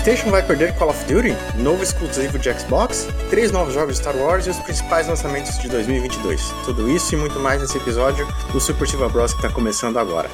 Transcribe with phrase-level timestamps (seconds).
[0.00, 1.36] PlayStation vai perder Call of Duty?
[1.58, 3.06] Novo exclusivo de Xbox?
[3.28, 6.40] Três novos jogos de Star Wars e os principais lançamentos de 2022.
[6.64, 10.30] Tudo isso e muito mais nesse episódio do Super Silva Bros que está começando agora.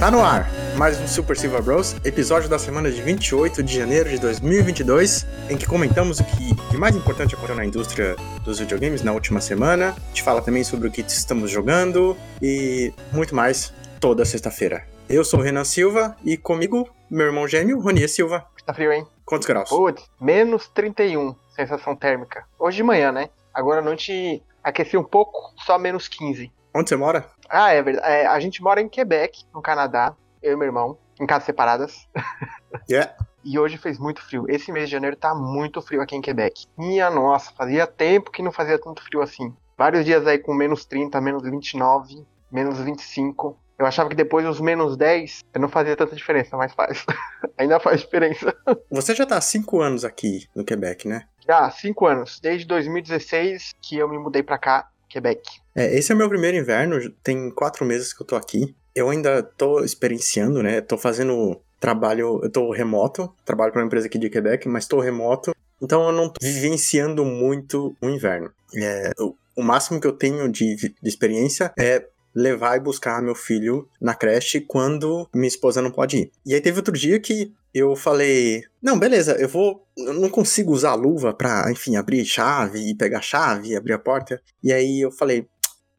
[0.00, 0.50] Tá no ar!
[0.78, 5.58] Mais um Super Silva Bros, episódio da semana de 28 de janeiro de 2022, em
[5.58, 9.90] que comentamos o que de mais importante aconteceu na indústria dos videogames na última semana.
[9.90, 14.97] A gente fala também sobre o que estamos jogando e muito mais toda sexta-feira.
[15.08, 18.46] Eu sou o Renan Silva e comigo, meu irmão gêmeo, Ronier Silva.
[18.66, 19.06] Tá frio, hein?
[19.24, 19.70] Quantos graus?
[19.70, 22.44] Putz, menos 31, sensação térmica.
[22.58, 23.30] Hoje de manhã, né?
[23.54, 26.52] Agora à noite aqueci um pouco, só menos 15.
[26.74, 27.26] Onde você mora?
[27.48, 28.06] Ah, é verdade.
[28.06, 32.06] É, a gente mora em Quebec, no Canadá, eu e meu irmão, em casas separadas.
[32.90, 33.14] Yeah.
[33.42, 34.44] E hoje fez muito frio.
[34.46, 36.66] Esse mês de janeiro tá muito frio aqui em Quebec.
[36.76, 39.54] Minha nossa, fazia tempo que não fazia tanto frio assim.
[39.76, 43.56] Vários dias aí com menos 30, menos 29, menos 25.
[43.78, 47.06] Eu achava que depois dos menos 10 não fazia tanta diferença, mas faz.
[47.56, 48.54] Ainda faz diferença.
[48.90, 51.26] Você já tá há cinco anos aqui no Quebec, né?
[51.48, 52.40] Já, 5 anos.
[52.40, 55.40] Desde 2016 que eu me mudei pra cá, Quebec.
[55.74, 58.74] É, esse é o meu primeiro inverno, tem quatro meses que eu tô aqui.
[58.94, 60.82] Eu ainda tô experienciando, né?
[60.82, 65.00] Tô fazendo trabalho, eu tô remoto, trabalho para uma empresa aqui de Quebec, mas tô
[65.00, 68.52] remoto, então eu não tô vivenciando muito o inverno.
[68.76, 73.34] É, o, o máximo que eu tenho de, de experiência é levar e buscar meu
[73.34, 76.32] filho na creche quando minha esposa não pode ir.
[76.44, 80.72] E aí teve outro dia que eu falei, não, beleza, eu vou, eu não consigo
[80.72, 84.40] usar a luva pra, enfim, abrir chave e pegar chave e abrir a porta.
[84.62, 85.46] E aí eu falei,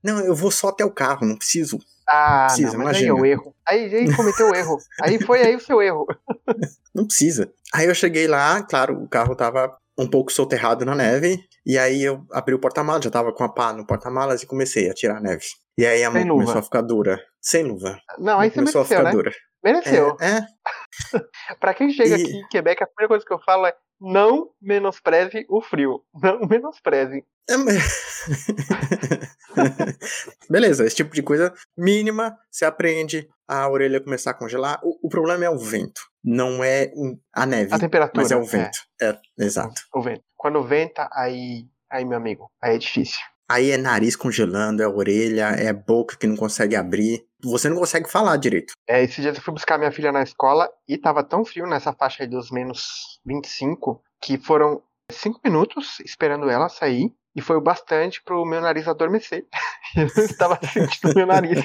[0.03, 1.79] não, eu vou só até o carro, não preciso.
[2.07, 3.21] Ah, Precisa, não, mas aí é imagina.
[3.21, 3.55] o erro.
[3.67, 4.77] Aí, aí cometeu o erro.
[5.01, 6.07] Aí foi aí o seu erro.
[6.91, 7.51] Não precisa.
[7.71, 12.01] Aí eu cheguei lá, claro, o carro tava um pouco soterrado na neve, e aí
[12.01, 15.17] eu abri o porta-malas, já tava com a pá no porta-malas e comecei a tirar
[15.17, 15.45] a neve.
[15.77, 17.19] E aí a mão começou a ficar dura.
[17.41, 17.99] Sem luva.
[18.17, 19.11] Não, aí você começou a ficar né?
[19.11, 19.31] dura.
[19.63, 20.15] Mereceu.
[20.21, 20.45] É, é,
[21.59, 24.49] Pra quem chega E- aqui em Quebec, a primeira coisa que eu falo é não
[24.61, 26.01] menospreze o frio.
[26.13, 27.25] Não menospreze.
[27.49, 27.55] É,
[30.49, 34.79] Beleza, esse tipo de coisa mínima, você aprende a orelha começar a congelar.
[34.83, 38.21] O, o problema é o vento, não é um- a neve, A temperatura.
[38.21, 38.77] mas é o vento.
[39.01, 39.81] É, exato.
[39.93, 40.23] o vento.
[40.37, 43.19] Quando venta, aí, aí, meu amigo, aí é difícil.
[43.49, 47.25] Aí é nariz congelando, é orelha, é boca que não consegue abrir.
[47.43, 48.73] Você não consegue falar direito.
[48.87, 51.93] É, esses dias eu fui buscar minha filha na escola e tava tão frio nessa
[51.93, 57.61] faixa aí dos menos 25 que foram 5 minutos esperando ela sair e foi o
[57.61, 59.45] bastante pro meu nariz adormecer.
[59.95, 61.63] eu não estava sentindo meu nariz.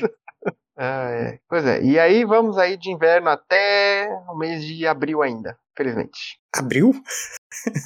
[0.77, 1.39] Ah, é.
[1.49, 6.39] Pois é, e aí vamos aí de inverno até o mês de abril ainda, felizmente.
[6.55, 6.93] Abril.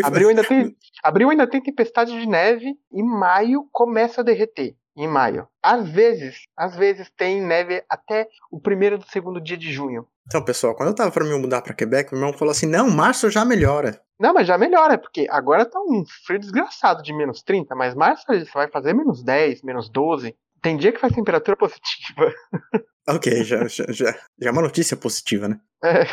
[0.00, 4.74] Fa- abril, ainda tem, abril ainda tem tempestade de neve e maio começa a derreter.
[4.96, 5.48] Em maio.
[5.62, 10.06] Às vezes, às vezes tem neve até o primeiro do segundo dia de junho.
[10.26, 12.90] Então, pessoal, quando eu tava pra me mudar pra Quebec, meu irmão falou assim: não,
[12.90, 14.00] março já melhora.
[14.20, 18.24] Não, mas já melhora, porque agora tá um frio desgraçado de menos 30, mas março
[18.26, 20.36] você vai fazer menos 10, menos 12.
[20.60, 22.32] Tem dia que faz temperatura positiva.
[23.08, 25.58] Ok, já, já, já, já é uma notícia positiva, né?
[25.82, 26.04] É,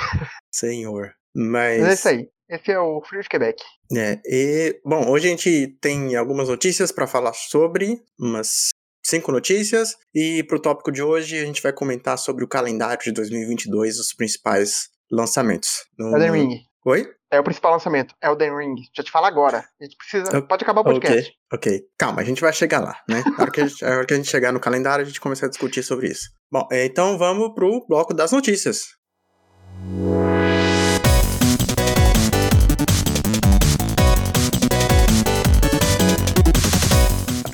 [0.51, 1.13] Senhor.
[1.35, 1.81] Mas.
[1.81, 2.29] mas é isso aí.
[2.49, 3.63] Esse é o frio de Quebec.
[3.95, 8.69] É, e, bom, hoje a gente tem algumas notícias pra falar sobre, umas
[9.05, 13.11] cinco notícias, e pro tópico de hoje a gente vai comentar sobre o calendário de
[13.11, 15.85] 2022, os principais lançamentos.
[15.97, 16.59] No- Elden Ring.
[16.85, 17.07] Oi?
[17.31, 18.15] É o principal lançamento.
[18.23, 18.75] Elden Ring.
[18.95, 19.63] Já te falo agora.
[19.79, 20.29] A gente precisa.
[20.29, 20.47] Ok.
[20.47, 21.31] Pode acabar o podcast.
[21.53, 21.87] Ok, ok.
[21.97, 23.23] Calma, a gente vai chegar lá, né?
[23.37, 25.45] Na hora que a gente, hora que a gente chegar no calendário, a gente começa
[25.45, 26.31] a discutir sobre isso.
[26.51, 28.87] Bom, é, então vamos pro bloco das notícias.
[30.15, 30.18] A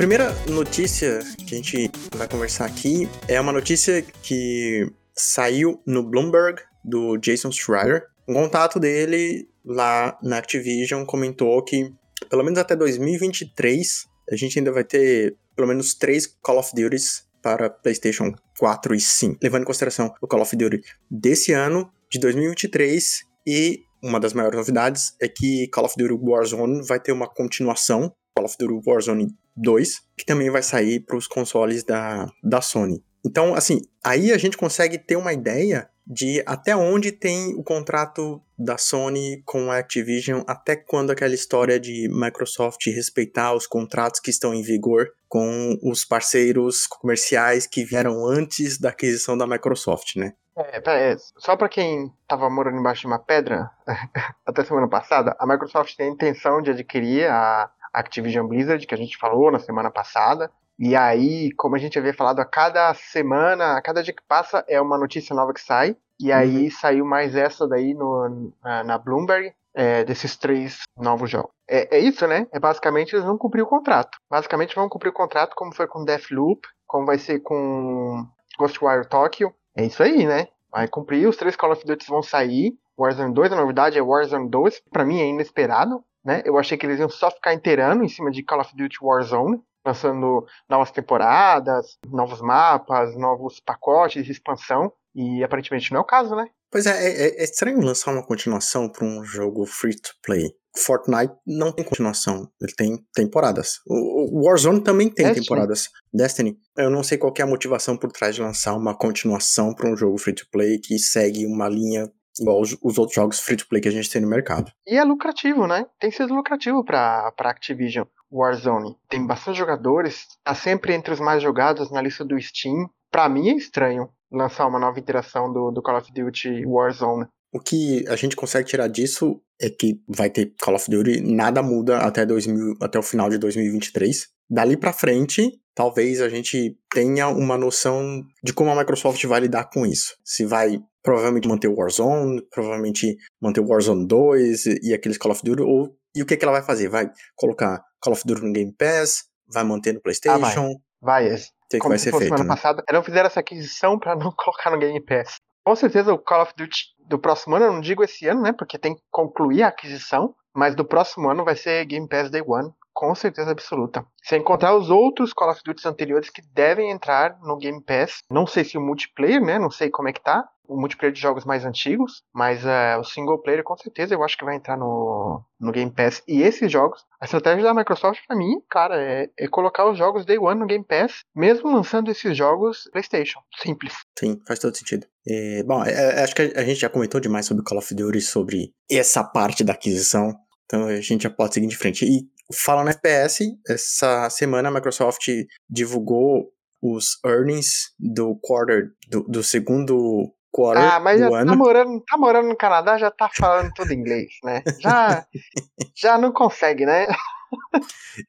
[0.06, 1.18] primeira notícia
[1.48, 7.52] que a gente vai conversar aqui é uma notícia que saiu no Bloomberg do Jason
[7.52, 8.04] Schreier.
[8.28, 11.92] Um contato dele lá na Activision comentou que
[12.30, 17.24] pelo menos até 2023 a gente ainda vai ter pelo menos três Call of Duties
[17.42, 22.20] para PlayStation 4 e 5, levando em consideração o Call of Duty desse ano, de
[22.20, 27.28] 2023 e uma das maiores novidades é que Call of Duty Warzone vai ter uma
[27.28, 32.62] continuação, Call of Duty Warzone 2, que também vai sair para os consoles da, da
[32.62, 33.04] Sony.
[33.26, 38.40] Então, assim, aí a gente consegue ter uma ideia de até onde tem o contrato
[38.58, 44.30] da Sony com a Activision, até quando aquela história de Microsoft respeitar os contratos que
[44.30, 50.34] estão em vigor com os parceiros comerciais que vieram antes da aquisição da Microsoft, né?
[50.58, 53.70] É, pera, só pra quem tava morando embaixo de uma pedra,
[54.46, 57.70] até semana passada, a Microsoft tem a intenção de adquirir a
[58.00, 60.52] Activision Blizzard, que a gente falou na semana passada.
[60.78, 64.64] E aí, como a gente havia falado, a cada semana, a cada dia que passa
[64.68, 65.96] é uma notícia nova que sai.
[66.20, 66.72] E aí uhum.
[66.72, 71.52] saiu mais essa daí no, na, Bloomberg, é, desses três novos jogos.
[71.70, 72.48] É, é, isso, né?
[72.52, 74.18] É basicamente eles vão cumprir o contrato.
[74.30, 78.26] Basicamente vão cumprir o contrato como foi com Deathloop, como vai ser com
[78.58, 79.54] Ghostwire Tokyo.
[79.76, 80.48] É isso aí, né?
[80.72, 82.78] Vai cumprir, os três Call of Duty vão sair.
[82.98, 86.42] Warzone 2, a novidade é Warzone 2, para mim é inesperado, né?
[86.44, 89.62] Eu achei que eles iam só ficar inteirando em cima de Call of Duty Warzone,
[89.86, 96.36] lançando novas temporadas, novos mapas, novos pacotes de expansão, e aparentemente não é o caso,
[96.36, 96.48] né?
[96.72, 100.52] Pois é, é, é estranho lançar uma continuação para um jogo free to play.
[100.78, 103.80] Fortnite não tem continuação, ele tem temporadas.
[103.88, 105.46] O, Warzone também tem Destiny.
[105.46, 105.90] temporadas.
[106.14, 109.90] Destiny, eu não sei qual é a motivação por trás de lançar uma continuação para
[109.90, 113.58] um jogo free to play que segue uma linha igual os, os, outros jogos free
[113.58, 114.72] to play que a gente tem no mercado.
[114.88, 115.86] E é lucrativo, né?
[116.00, 118.96] Tem sido lucrativo para Activision Warzone.
[119.10, 122.90] Tem bastante jogadores, tá sempre entre os mais jogados na lista do Steam.
[123.12, 127.28] Para mim é estranho lançar uma nova interação do, do Call of Duty Warzone.
[127.54, 131.64] O que a gente consegue tirar disso é que vai ter Call of Duty, nada
[131.64, 134.28] muda até, 2000, até o final de 2023.
[134.50, 139.70] Dali para frente, talvez a gente tenha uma noção de como a Microsoft vai lidar
[139.70, 140.18] com isso.
[140.24, 145.42] Se vai provavelmente manter o Warzone, provavelmente manter o Warzone 2 e, aqueles Call of
[145.44, 146.90] Duty, ou e o que, que ela vai fazer?
[146.90, 149.26] Vai colocar Call of Duty no Game Pass?
[149.48, 150.40] Vai manter no PlayStation?
[150.42, 151.30] Ah, vai.
[151.30, 151.38] vai.
[151.70, 152.24] que, que vai ser feito?
[152.24, 152.50] Semana né?
[152.50, 155.36] passada, não fizeram essa aquisição para não colocar no Game Pass.
[155.64, 158.52] Com certeza o Call of Duty do próximo ano, eu não digo esse ano, né?
[158.52, 162.44] Porque tem que concluir a aquisição, mas do próximo ano vai ser Game Pass Day
[162.46, 164.04] One, com certeza absoluta.
[164.24, 168.20] Sem encontrar os outros Call of Duty anteriores que devem entrar no Game Pass.
[168.32, 169.60] Não sei se o multiplayer, né?
[169.60, 170.48] Não sei como é que tá.
[170.68, 174.38] O multiplayer de jogos mais antigos, mas uh, o single player com certeza eu acho
[174.38, 176.22] que vai entrar no, no Game Pass.
[176.28, 180.26] E esses jogos, a estratégia da Microsoft para mim, cara, é, é, colocar os jogos
[180.26, 183.40] Day One no Game Pass, mesmo lançando esses jogos PlayStation.
[183.62, 183.94] Simples.
[184.18, 185.08] Sim, faz todo sentido.
[185.28, 188.22] É, bom, é, é, acho que a, gente já comentou demais sobre Call of Duty,
[188.22, 190.34] sobre essa parte da aquisição.
[190.66, 192.06] Então a gente já pode seguir de frente.
[192.06, 195.28] E falando FPS, essa semana a Microsoft
[195.70, 196.52] divulgou
[196.82, 201.52] os earnings do quarter, do, do segundo quarter ah, mas do já ano.
[201.52, 204.64] Tá morando, tá morando no Canadá, já tá falando tudo inglês, né?
[204.80, 205.28] Já,
[205.94, 207.08] já não consegue, né?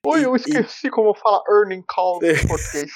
[0.05, 0.90] Oi, eu esqueci e...
[0.90, 2.90] como fala earning call em português.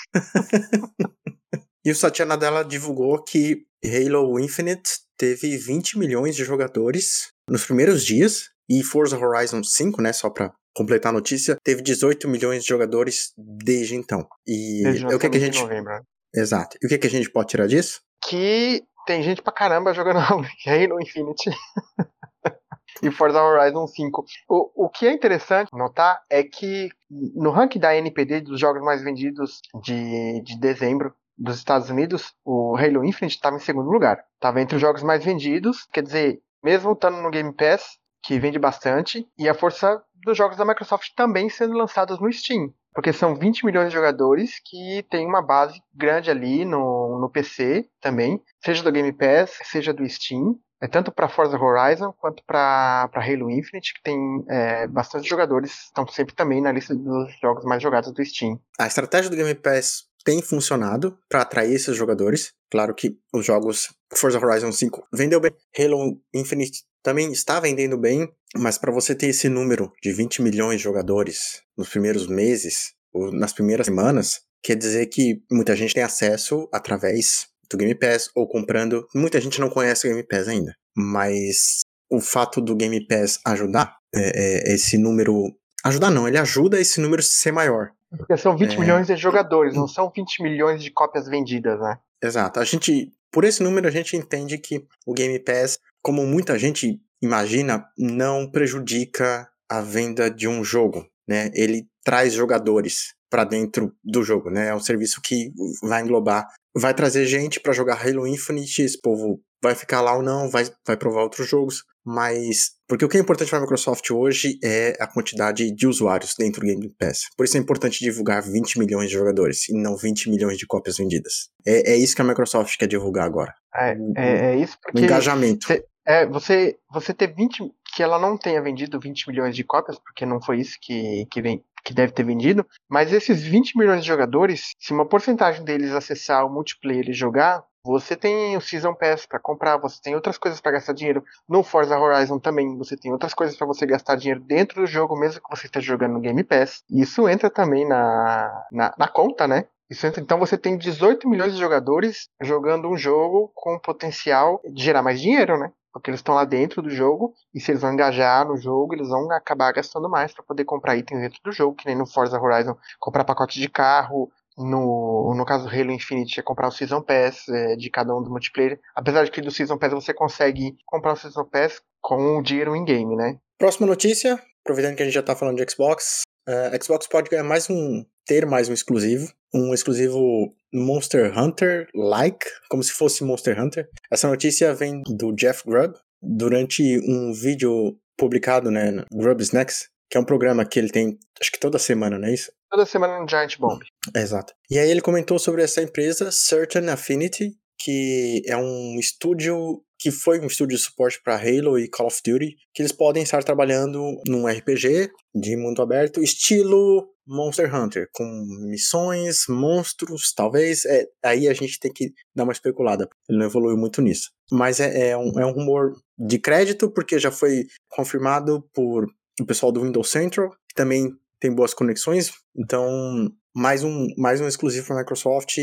[1.85, 8.05] e o Satya Nadella divulgou que Halo Infinite teve 20 milhões de jogadores nos primeiros
[8.05, 12.69] dias e Forza Horizon 5, né, só para completar a notícia, teve 18 milhões de
[12.69, 14.27] jogadores desde então.
[14.47, 15.93] E desde o que, é que a gente novembro.
[15.93, 16.01] Né?
[16.35, 16.77] Exato.
[16.81, 18.01] E o que, é que a gente pode tirar disso?
[18.23, 20.19] Que tem gente pra caramba jogando
[20.67, 21.51] Halo Infinite.
[23.03, 24.25] e Forza Horizon 5.
[24.49, 29.03] O, o que é interessante notar é que no ranking da NPD dos jogos mais
[29.03, 34.23] vendidos de, de dezembro dos Estados Unidos, o Halo Infinite estava em segundo lugar.
[34.35, 38.59] Estava entre os jogos mais vendidos, quer dizer, mesmo estando no Game Pass, que vende
[38.59, 42.73] bastante, e a força dos jogos da Microsoft também sendo lançados no Steam.
[42.93, 47.87] Porque são 20 milhões de jogadores que tem uma base grande ali no, no PC
[48.01, 50.59] também, seja do Game Pass, seja do Steam.
[50.83, 56.07] É tanto para Forza Horizon quanto para Halo Infinite, que tem é, bastante jogadores, estão
[56.09, 58.59] sempre também na lista dos jogos mais jogados do Steam.
[58.79, 62.53] A estratégia do Game Pass tem funcionado para atrair esses jogadores.
[62.71, 68.31] Claro que os jogos Forza Horizon 5 vendeu bem, Halo Infinite também está vendendo bem,
[68.57, 73.33] mas para você ter esse número de 20 milhões de jogadores nos primeiros meses, ou
[73.33, 78.49] nas primeiras semanas, quer dizer que muita gente tem acesso através do Game Pass ou
[78.49, 79.07] comprando.
[79.15, 83.97] Muita gente não conhece o Game Pass ainda, mas o fato do Game Pass ajudar
[84.15, 85.55] é, é, esse número.
[85.85, 87.91] Ajudar não, ele ajuda esse número ser maior.
[88.17, 88.79] Porque são 20 é...
[88.79, 91.97] milhões de jogadores, não são 20 milhões de cópias vendidas, né?
[92.23, 92.61] Exato.
[92.61, 97.01] A gente, por esse número, a gente entende que o Game Pass como muita gente
[97.23, 101.51] imagina, não prejudica a venda de um jogo, né?
[101.55, 104.69] Ele traz jogadores para dentro do jogo, né?
[104.69, 109.41] É um serviço que vai englobar, vai trazer gente para jogar Halo Infinite, esse povo
[109.63, 113.21] vai ficar lá ou não, vai, vai provar outros jogos, mas porque o que é
[113.21, 117.27] importante para a Microsoft hoje é a quantidade de usuários dentro do Game Pass.
[117.37, 120.97] Por isso é importante divulgar 20 milhões de jogadores e não 20 milhões de cópias
[120.97, 121.51] vendidas.
[121.67, 123.55] É, é isso que a Microsoft quer divulgar agora.
[123.75, 125.03] É, é, é isso porque.
[125.03, 125.67] O engajamento.
[125.67, 127.71] Cê, é, você, você ter 20.
[128.01, 131.43] Que ela não tenha vendido 20 milhões de cópias, porque não foi isso que, que,
[131.43, 132.67] vem, que deve ter vendido.
[132.89, 137.63] Mas esses 20 milhões de jogadores, se uma porcentagem deles acessar o multiplayer e jogar,
[137.85, 141.23] você tem o Season Pass para comprar, você tem outras coisas para gastar dinheiro.
[141.47, 145.15] No Forza Horizon também, você tem outras coisas para você gastar dinheiro dentro do jogo,
[145.15, 146.83] mesmo que você esteja jogando no Game Pass.
[146.91, 149.67] Isso entra também na, na, na conta, né?
[149.91, 155.03] Isso então você tem 18 milhões de jogadores jogando um jogo com potencial de gerar
[155.03, 155.71] mais dinheiro, né?
[155.93, 159.09] Porque eles estão lá dentro do jogo e se eles vão engajar no jogo, eles
[159.09, 162.41] vão acabar gastando mais para poder comprar itens dentro do jogo, que nem no Forza
[162.41, 167.01] Horizon, comprar pacote de carro, no, no caso do Halo Infinite é comprar o Season
[167.01, 168.79] Pass é, de cada um do multiplayer.
[168.95, 172.77] Apesar de que do Season Pass você consegue comprar o Season Pass com o dinheiro
[172.77, 173.39] em game, né?
[173.59, 177.45] Próxima notícia, aproveitando que a gente já tá falando de Xbox, uh, Xbox pode ganhar
[177.45, 183.61] mais um, ter mais um exclusivo, um exclusivo Monster Hunter like, como se fosse Monster
[183.61, 183.89] Hunter.
[184.11, 190.17] Essa notícia vem do Jeff Grubb durante um vídeo publicado, né, no Grubb Snacks, que
[190.17, 192.53] é um programa que ele tem, acho que toda semana, não é isso?
[192.71, 193.81] Toda semana no Giant Bomb.
[194.15, 194.53] Exato.
[194.71, 200.41] E aí ele comentou sobre essa empresa, Certain Affinity, que é um estúdio que foi
[200.41, 204.19] um estúdio de suporte para Halo e Call of Duty, que eles podem estar trabalhando
[204.27, 208.25] num RPG de mundo aberto, estilo Monster Hunter, com
[208.69, 210.85] missões, monstros, talvez.
[210.85, 213.09] É, aí a gente tem que dar uma especulada.
[213.29, 214.31] Ele não evoluiu muito nisso.
[214.51, 219.07] Mas é, é, um, é um rumor de crédito, porque já foi confirmado por
[219.41, 221.09] o pessoal do Windows Central, que também
[221.39, 222.33] tem boas conexões.
[222.57, 225.57] Então, mais um, mais um exclusivo para Microsoft,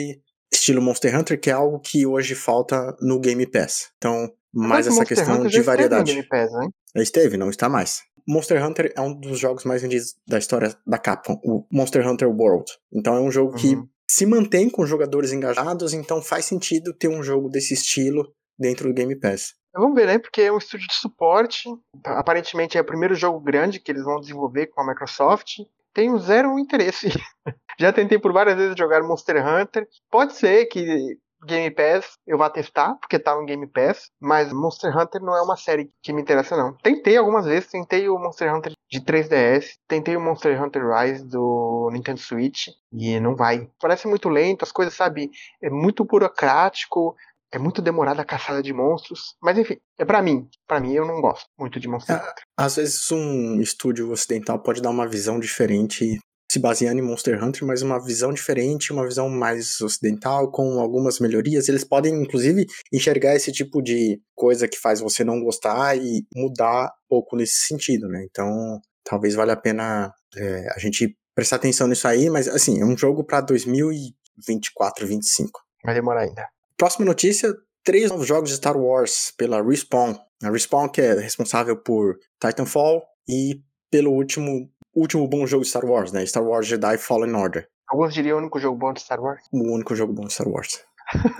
[0.52, 3.90] estilo Monster Hunter, que é algo que hoje falta no Game Pass.
[3.98, 6.14] Então, mais essa Monster questão Hunter de já esteve no variedade.
[6.14, 6.68] Game Pass, né?
[6.96, 8.02] Esteve, não está mais.
[8.28, 12.30] Monster Hunter é um dos jogos mais vendidos da história da Capcom, o Monster Hunter
[12.30, 12.70] World.
[12.92, 13.88] Então é um jogo que Uhum.
[14.10, 18.28] se mantém com jogadores engajados, então faz sentido ter um jogo desse estilo
[18.60, 19.54] dentro do Game Pass.
[19.74, 20.18] Vamos ver, né?
[20.18, 21.70] Porque é um estúdio de suporte.
[22.04, 25.60] Aparentemente é o primeiro jogo grande que eles vão desenvolver com a Microsoft.
[25.98, 27.10] Tenho zero interesse.
[27.80, 29.88] Já tentei por várias vezes jogar Monster Hunter.
[30.12, 34.12] Pode ser que Game Pass eu vá testar, porque tá no Game Pass.
[34.22, 36.78] Mas Monster Hunter não é uma série que me interessa, não.
[36.84, 37.72] Tentei algumas vezes.
[37.72, 39.70] Tentei o Monster Hunter de 3DS.
[39.88, 42.68] Tentei o Monster Hunter Rise do Nintendo Switch.
[42.94, 43.68] E não vai.
[43.80, 44.62] Parece muito lento.
[44.62, 45.32] As coisas, sabe?
[45.60, 47.16] É muito burocrático.
[47.54, 49.36] É muito demorada a caçada de monstros.
[49.42, 50.48] Mas enfim, é pra mim.
[50.68, 52.20] Pra mim, eu não gosto muito de Monster Ah.
[52.20, 52.44] Hunter.
[52.58, 56.20] Às vezes um estúdio ocidental pode dar uma visão diferente,
[56.52, 61.20] se baseando em Monster Hunter, mas uma visão diferente, uma visão mais ocidental, com algumas
[61.20, 61.70] melhorias.
[61.70, 66.86] Eles podem, inclusive, enxergar esse tipo de coisa que faz você não gostar e mudar
[66.86, 68.26] um pouco nesse sentido, né?
[68.30, 72.86] Então, talvez valha a pena é, a gente prestar atenção nisso aí, mas assim, é
[72.86, 75.62] um jogo para 2024, 2025.
[75.86, 76.48] Vai demorar ainda.
[76.78, 77.54] Próxima notícia:
[77.84, 80.16] três novos jogos de Star Wars pela Respawn.
[80.44, 85.86] A Respawn que é responsável por Titanfall e pelo último último bom jogo de Star
[85.86, 86.26] Wars, né?
[86.26, 89.44] Star Wars Jedi Fallen Order, Alguns diriam o único jogo bom de Star Wars.
[89.52, 90.84] o único jogo bom de Star Wars.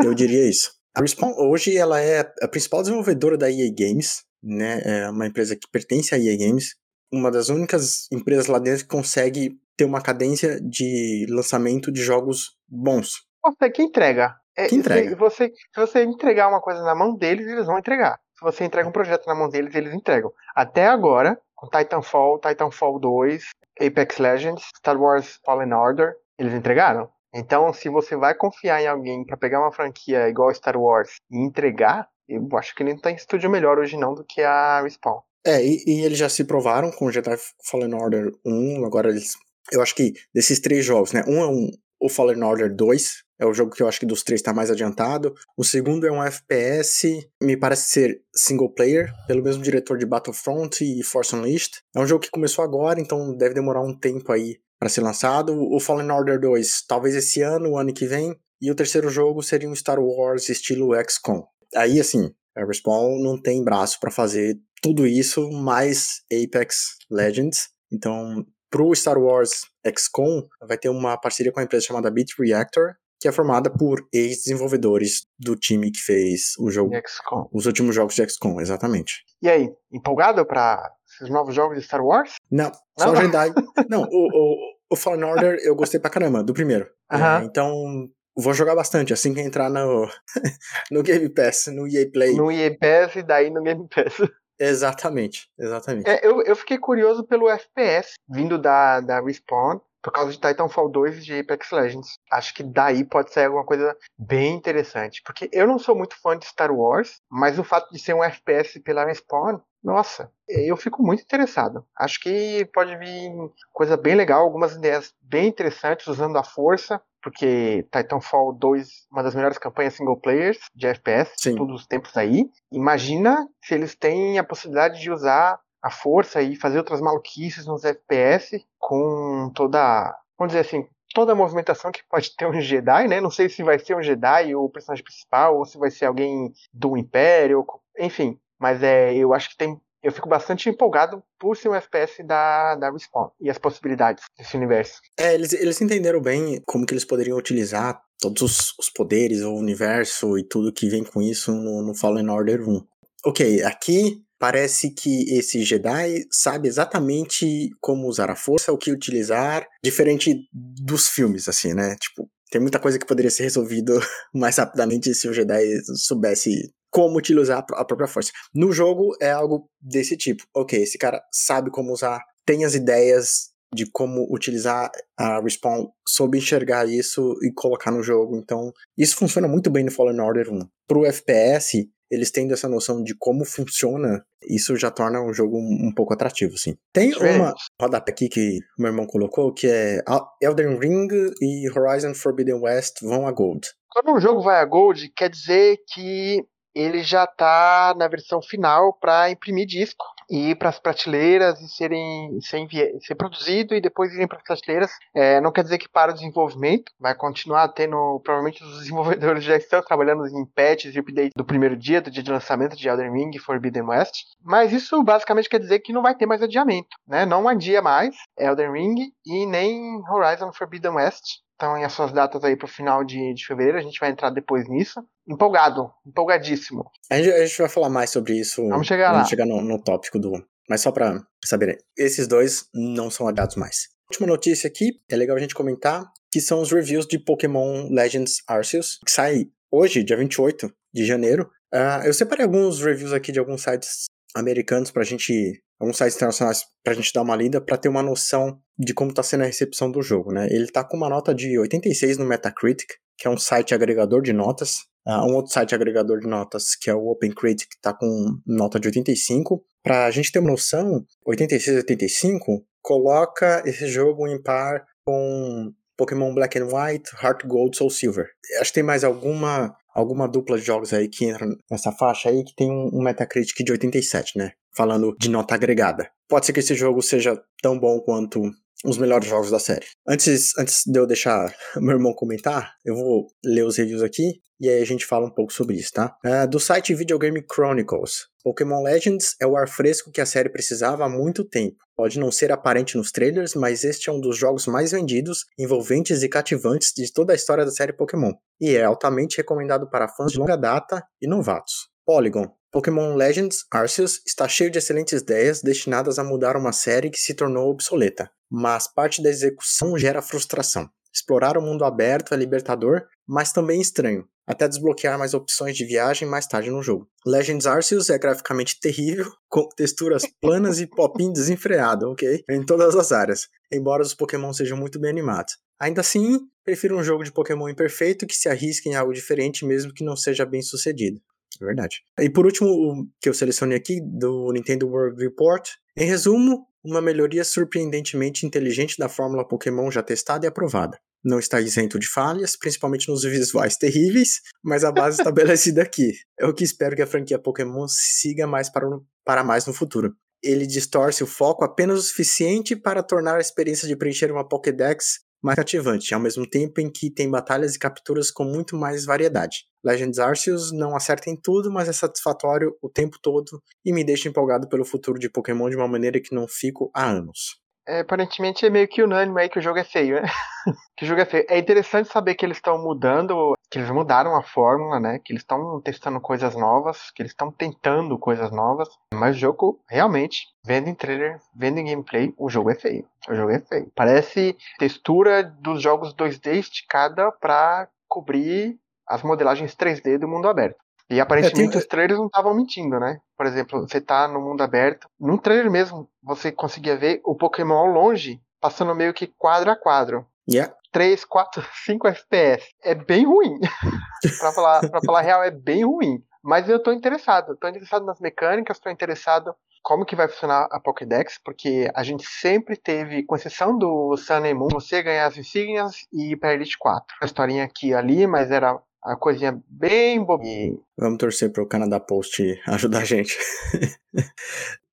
[0.04, 0.72] Eu diria isso.
[0.96, 4.82] A Respawn hoje ela é a principal desenvolvedora da EA Games, né?
[4.84, 6.76] É uma empresa que pertence à EA Games,
[7.12, 12.56] uma das únicas empresas lá dentro que consegue ter uma cadência de lançamento de jogos
[12.68, 13.26] bons.
[13.46, 14.36] Você que entrega.
[14.58, 15.10] É, Que entrega.
[15.10, 18.20] Se você, se você entregar uma coisa na mão deles, eles vão entregar.
[18.38, 20.32] Se você entrega um projeto na mão deles, eles entregam.
[20.56, 23.50] Até agora, com Titanfall, Titanfall 2,
[23.80, 27.10] Apex Legends, Star Wars Fallen Order, eles entregaram.
[27.34, 31.38] Então, se você vai confiar em alguém pra pegar uma franquia igual Star Wars e
[31.38, 35.20] entregar, eu acho que não tem estúdio melhor hoje não do que a Respawn.
[35.46, 39.34] É, e, e eles já se provaram com o Jedi Fallen Order 1, agora eles.
[39.72, 41.24] Eu acho que desses três jogos, né?
[41.28, 44.24] Um é um, o Fallen Order 2, é o jogo que eu acho que dos
[44.24, 45.34] três tá mais adiantado.
[45.56, 50.84] O segundo é um FPS, me parece ser single player, pelo mesmo diretor de Battlefront
[50.84, 51.82] e Force Unleashed.
[51.96, 55.54] É um jogo que começou agora, então deve demorar um tempo aí para ser lançado.
[55.56, 58.36] O Fallen Order 2, talvez esse ano, o ano que vem.
[58.62, 61.44] E o terceiro jogo seria um Star Wars estilo XCOM.
[61.76, 67.70] Aí, assim, a Respawn não tem braço para fazer tudo isso, mais Apex Legends.
[67.92, 72.96] Então, pro Star Wars XCOM, vai ter uma parceria com a empresa chamada Beat Reactor,
[73.20, 77.50] que é formada por ex-desenvolvedores do time que fez o jogo, XCOM.
[77.52, 79.24] os últimos jogos de XCOM, exatamente.
[79.42, 82.36] E aí, empolgado pra esses novos jogos de Star Wars?
[82.52, 83.22] Não, só Não?
[83.22, 83.54] Jedi.
[83.90, 84.56] Não, o, o,
[84.92, 86.88] o Fallen Order eu gostei pra caramba, do primeiro.
[87.12, 87.42] Aham.
[87.42, 90.08] É, então, vou jogar bastante assim que entrar no,
[90.92, 92.36] no Game Pass, no EA Play.
[92.36, 94.18] No EA Pass e daí no Game Pass.
[94.60, 96.10] Exatamente, exatamente.
[96.10, 100.90] É, eu, eu fiquei curioso pelo FPS vindo da, da Respawn por causa de Titanfall
[100.90, 102.20] 2 e de Apex Legends.
[102.32, 105.22] Acho que daí pode sair alguma coisa bem interessante.
[105.24, 108.24] Porque eu não sou muito fã de Star Wars, mas o fato de ser um
[108.24, 111.86] FPS pela Respawn, nossa, eu fico muito interessado.
[111.98, 113.32] Acho que pode vir
[113.72, 117.02] coisa bem legal, algumas ideias bem interessantes usando a força.
[117.22, 121.52] Porque Titanfall 2, uma das melhores campanhas single players de FPS Sim.
[121.52, 122.50] de todos os tempos aí.
[122.72, 127.84] Imagina se eles têm a possibilidade de usar a força e fazer outras maluquices nos
[127.84, 133.22] FPS com toda, vamos dizer assim, toda a movimentação que pode ter um Jedi, né?
[133.22, 136.54] Não sei se vai ser um Jedi o personagem principal, ou se vai ser alguém
[136.74, 137.66] do Império,
[137.98, 138.40] enfim.
[138.60, 139.80] Mas é, eu acho que tem.
[140.04, 144.56] Eu fico bastante empolgado por ser um FPS da, da Respawn e as possibilidades desse
[144.56, 145.02] universo.
[145.20, 149.54] É, eles, eles entenderam bem como que eles poderiam utilizar todos os, os poderes, o
[149.54, 152.86] universo e tudo que vem com isso no, no Fallen Order 1.
[153.26, 159.66] Ok, aqui parece que esse Jedi sabe exatamente como usar a força, o que utilizar,
[159.84, 161.96] diferente dos filmes, assim, né?
[161.96, 163.94] Tipo, tem muita coisa que poderia ser resolvido
[164.34, 168.32] mais rapidamente se o Jedi soubesse como utilizar a própria força.
[168.54, 170.44] No jogo é algo desse tipo.
[170.56, 176.38] Ok, esse cara sabe como usar, tem as ideias de como utilizar a Respawn, soube
[176.38, 178.38] enxergar isso e colocar no jogo.
[178.38, 180.60] Então, isso funciona muito bem no Fallen Order 1.
[180.88, 185.88] Pro FPS, eles tendo essa noção de como funciona, isso já torna o jogo um,
[185.88, 186.76] um pouco atrativo, sim.
[186.94, 190.02] Tem uma rodapé aqui que o meu irmão colocou, que é
[190.42, 191.08] Elden Ring
[191.42, 193.68] e Horizon Forbidden West vão a Gold.
[193.90, 196.44] Quando um jogo vai a Gold, quer dizer que
[196.78, 201.68] ele já está na versão final para imprimir disco e ir para as prateleiras e
[201.70, 202.68] serem ser,
[203.02, 204.92] ser produzido e depois irem para as prateleiras.
[205.16, 208.20] É, não quer dizer que para o desenvolvimento, vai continuar tendo.
[208.24, 212.24] Provavelmente os desenvolvedores já estão trabalhando em patches e updates do primeiro dia, do dia
[212.24, 214.26] de lançamento de Elden Ring e Forbidden West.
[214.44, 217.26] Mas isso basicamente quer dizer que não vai ter mais adiamento, né?
[217.26, 222.56] Não adia mais Elden Ring e nem Horizon Forbidden West estão em suas datas aí
[222.56, 225.02] pro final de, de fevereiro, a gente vai entrar depois nisso.
[225.28, 226.86] Empolgado, empolgadíssimo.
[227.10, 228.66] A gente, a gente vai falar mais sobre isso.
[228.70, 229.14] Vamos chegar lá.
[229.16, 230.32] Vamos chegar no, no tópico do.
[230.70, 233.88] Mas só pra saber, esses dois não são adiados mais.
[234.10, 238.44] Última notícia aqui, é legal a gente comentar, que são os reviews de Pokémon Legends
[238.48, 241.50] Arceus, que sai hoje, dia 28 de janeiro.
[241.74, 246.64] Uh, eu separei alguns reviews aqui de alguns sites americanos pra gente alguns sites internacionais
[246.84, 249.48] para a gente dar uma lida para ter uma noção de como está sendo a
[249.48, 250.48] recepção do jogo, né?
[250.50, 252.88] Ele está com uma nota de 86 no Metacritic,
[253.18, 254.78] que é um site agregador de notas.
[255.08, 258.88] Uh, um outro site agregador de notas, que é o OpenCritic, está com nota de
[258.88, 259.64] 85.
[259.82, 265.74] Para a gente ter uma noção, 86 e 85 coloca esse jogo em par com
[265.98, 268.28] Pokémon Black and White, Heart Gold, Soul Silver.
[268.60, 272.44] Acho que tem mais alguma alguma dupla de jogos aí que entra nessa faixa aí
[272.44, 274.52] que tem um, um Metacritic de 87, né?
[274.78, 276.08] Falando de nota agregada.
[276.30, 278.44] Pode ser que esse jogo seja tão bom quanto
[278.86, 279.88] os melhores jogos da série.
[280.08, 284.70] Antes, antes de eu deixar meu irmão comentar, eu vou ler os reviews aqui e
[284.70, 286.16] aí a gente fala um pouco sobre isso, tá?
[286.24, 288.28] Uh, do site Video Game Chronicles.
[288.44, 291.78] Pokémon Legends é o ar fresco que a série precisava há muito tempo.
[291.96, 296.22] Pode não ser aparente nos trailers, mas este é um dos jogos mais vendidos, envolventes
[296.22, 300.32] e cativantes de toda a história da série Pokémon, e é altamente recomendado para fãs
[300.32, 301.90] de longa data e novatos.
[302.06, 302.57] Polygon.
[302.72, 307.34] Pokémon Legends Arceus está cheio de excelentes ideias destinadas a mudar uma série que se
[307.34, 310.90] tornou obsoleta, mas parte da execução gera frustração.
[311.14, 316.28] Explorar o mundo aberto é libertador, mas também estranho, até desbloquear mais opções de viagem
[316.28, 317.10] mais tarde no jogo.
[317.26, 322.44] Legends Arceus é graficamente terrível, com texturas planas e popinho desenfreado, ok?
[322.50, 325.58] Em todas as áreas, embora os Pokémon sejam muito bem animados.
[325.80, 329.94] Ainda assim, prefiro um jogo de Pokémon imperfeito que se arrisque em algo diferente mesmo
[329.94, 331.22] que não seja bem sucedido.
[331.62, 332.02] É verdade.
[332.20, 335.68] E por último, o que eu selecionei aqui do Nintendo World Report.
[335.96, 340.98] Em resumo, uma melhoria surpreendentemente inteligente da fórmula Pokémon já testada e aprovada.
[341.24, 346.14] Não está isento de falhas, principalmente nos visuais terríveis, mas a base estabelecida aqui.
[346.40, 348.88] É o que espero que a franquia Pokémon siga mais para,
[349.26, 350.14] para mais no futuro.
[350.42, 355.26] Ele distorce o foco apenas o suficiente para tornar a experiência de preencher uma Pokédex
[355.42, 359.66] mais cativante, ao mesmo tempo em que tem batalhas e capturas com muito mais variedade.
[359.88, 364.28] Legends Arceus não acerta em tudo, mas é satisfatório o tempo todo e me deixa
[364.28, 367.62] empolgado pelo futuro de Pokémon de uma maneira que não fico há anos.
[367.88, 370.28] É, aparentemente é meio que unânime aí que o jogo é feio, né?
[370.98, 371.46] que o jogo é feio.
[371.48, 375.20] É interessante saber que eles estão mudando, que eles mudaram a fórmula, né?
[375.24, 378.90] Que eles estão testando coisas novas, que eles estão tentando coisas novas.
[379.14, 383.08] Mas o jogo, realmente, vendo em trailer, vendo em gameplay, o jogo é feio.
[383.30, 383.90] O jogo é feio.
[383.96, 390.78] Parece textura dos jogos 2D esticada para cobrir as modelagens 3D do mundo aberto.
[391.10, 391.80] E aparentemente tenho...
[391.80, 393.20] os trailers não estavam mentindo, né?
[393.38, 397.78] Por exemplo, você tá no mundo aberto, no trailer mesmo, você conseguia ver o Pokémon
[397.78, 400.26] ao longe, passando meio que quadro a quadro.
[400.50, 400.74] Yeah.
[400.92, 402.66] 3, 4, 5 FPS.
[402.84, 403.60] É bem ruim.
[404.40, 406.22] pra, falar, pra falar real, é bem ruim.
[406.44, 407.56] Mas eu tô interessado.
[407.58, 412.26] Tô interessado nas mecânicas, tô interessado como que vai funcionar a Pokédex, porque a gente
[412.26, 416.54] sempre teve, com exceção do Sun and Moon, você ganhar as insígnias e ir pra
[416.54, 417.16] Elite 4.
[417.22, 420.78] A historinha aqui e ali, mas era a coisinha bem bobinha.
[420.98, 423.38] Vamos torcer para o Canadá Post ajudar a gente.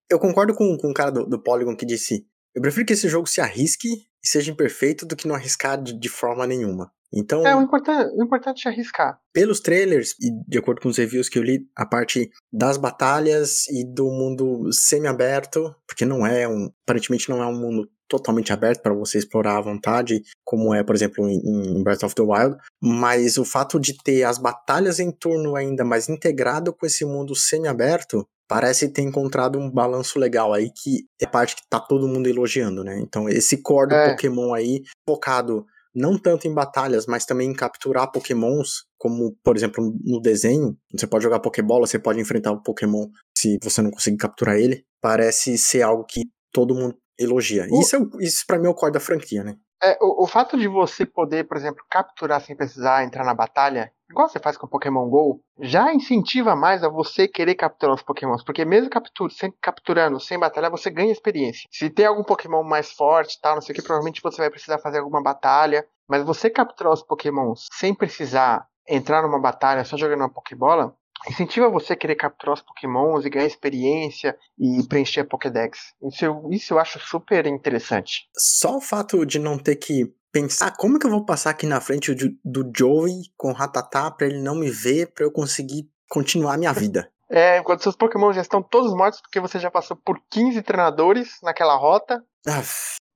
[0.09, 2.25] eu concordo com, com o cara do, do Polygon que disse
[2.55, 3.89] Eu prefiro que esse jogo se arrisque
[4.23, 6.91] e seja imperfeito do que não arriscar de, de forma nenhuma.
[7.17, 9.19] Então, É, o importante, o importante é arriscar.
[9.33, 13.69] pelos trailers e de acordo com os reviews que eu li, a parte das batalhas
[13.69, 18.83] e do mundo semi-aberto, porque não é um, aparentemente não é um mundo totalmente aberto
[18.83, 21.41] para você explorar à vontade, como é, por exemplo, em,
[21.79, 25.85] em Breath of the Wild, mas o fato de ter as batalhas em turno ainda
[25.85, 31.25] mais integrado com esse mundo semi-aberto, parece ter encontrado um balanço legal aí que é
[31.27, 32.99] a parte que tá todo mundo elogiando, né?
[33.01, 34.11] Então esse core do É.
[34.11, 39.97] Pokémon aí focado não tanto em batalhas, mas também em capturar pokémons, como, por exemplo,
[40.05, 43.07] no desenho, você pode jogar Pokébola, você pode enfrentar o Pokémon
[43.39, 47.69] se você não conseguir capturar ele, parece ser algo que todo mundo elogia.
[47.71, 49.55] O- Isso, é, isso para mim é o core da franquia, né?
[49.83, 53.93] É, o, o fato de você poder, por exemplo, capturar sem precisar entrar na batalha,
[54.09, 58.03] igual você faz com o Pokémon GO, já incentiva mais a você querer capturar os
[58.03, 58.43] Pokémons.
[58.43, 61.69] Porque mesmo captu sem, capturando sem batalha, você ganha experiência.
[61.71, 64.79] Se tem algum Pokémon mais forte tal, não sei o que, provavelmente você vai precisar
[64.79, 65.87] fazer alguma batalha.
[66.09, 70.95] Mas você capturar os Pokémons sem precisar entrar numa batalha, só jogando uma Pokébola,
[71.29, 75.95] incentiva você a querer capturar os Pokémons e ganhar experiência e preencher a Pokédex.
[76.03, 78.29] Isso eu, isso eu acho super interessante.
[78.37, 81.81] Só o fato de não ter que pensar como que eu vou passar aqui na
[81.81, 85.89] frente do, do Joey com o Ratatá pra ele não me ver, pra eu conseguir
[86.09, 87.09] continuar a minha vida.
[87.31, 91.39] É, enquanto seus Pokémon já estão todos mortos porque você já passou por 15 treinadores
[91.43, 92.23] naquela rota.
[92.47, 92.63] Ah,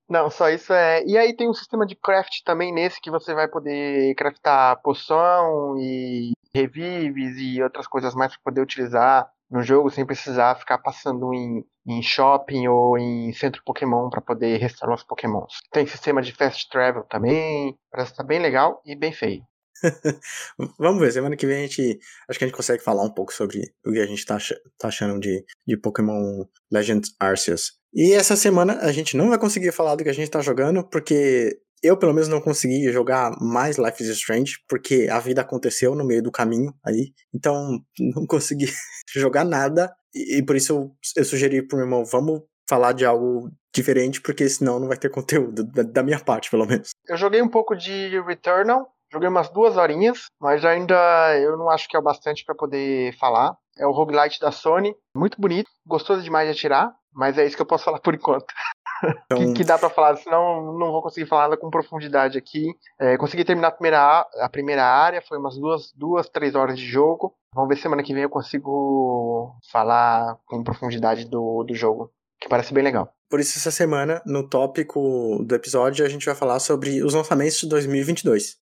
[0.09, 1.03] Não, só isso é.
[1.05, 5.77] E aí tem um sistema de craft também nesse que você vai poder craftar poção
[5.77, 11.33] e revives e outras coisas mais para poder utilizar no jogo sem precisar ficar passando
[11.33, 15.59] em, em shopping ou em centro Pokémon para poder restaurar os Pokémons.
[15.71, 17.77] Tem sistema de fast travel também.
[17.91, 19.43] Parece que tá bem legal e bem feio.
[20.77, 21.99] Vamos ver, semana que vem a gente.
[22.27, 24.37] Acho que a gente consegue falar um pouco sobre o que a gente tá,
[24.77, 27.78] tá achando de, de Pokémon Legends Arceus.
[27.93, 30.83] E essa semana a gente não vai conseguir falar do que a gente tá jogando,
[30.87, 35.95] porque eu, pelo menos, não consegui jogar mais Life is Strange, porque a vida aconteceu
[35.95, 37.13] no meio do caminho aí.
[37.33, 37.79] Então,
[38.15, 38.65] não consegui
[39.15, 39.93] jogar nada.
[40.13, 44.21] E, e por isso eu, eu sugeri pro meu irmão, vamos falar de algo diferente,
[44.21, 46.89] porque senão não vai ter conteúdo, da, da minha parte, pelo menos.
[47.07, 50.95] Eu joguei um pouco de Returnal, joguei umas duas horinhas, mas ainda
[51.39, 53.55] eu não acho que é o bastante para poder falar.
[53.77, 57.61] É o roguelite da Sony, muito bonito, gostoso demais de atirar, mas é isso que
[57.61, 58.47] eu posso falar por enquanto.
[59.01, 62.67] Então, Que, que dá pra falar, senão não vou conseguir falar nada com profundidade aqui.
[62.99, 66.85] É, consegui terminar a primeira, a primeira área, foi umas duas, duas, três horas de
[66.85, 67.33] jogo.
[67.55, 72.49] Vamos ver se semana que vem eu consigo falar com profundidade do, do jogo, que
[72.49, 73.09] parece bem legal.
[73.29, 77.57] Por isso, essa semana, no tópico do episódio, a gente vai falar sobre os lançamentos
[77.57, 78.57] de 2022.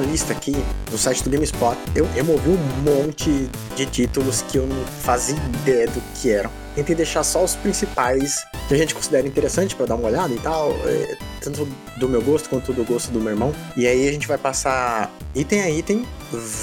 [0.00, 0.52] Uma lista aqui
[0.90, 1.76] do site do GameSpot.
[1.94, 6.50] Eu removi um monte de títulos que eu não fazia ideia do que eram.
[6.74, 10.38] Tentei deixar só os principais que a gente considera interessante para dar uma olhada e
[10.38, 13.52] tal, é, tanto do meu gosto quanto do gosto do meu irmão.
[13.76, 16.06] E aí a gente vai passar item a item,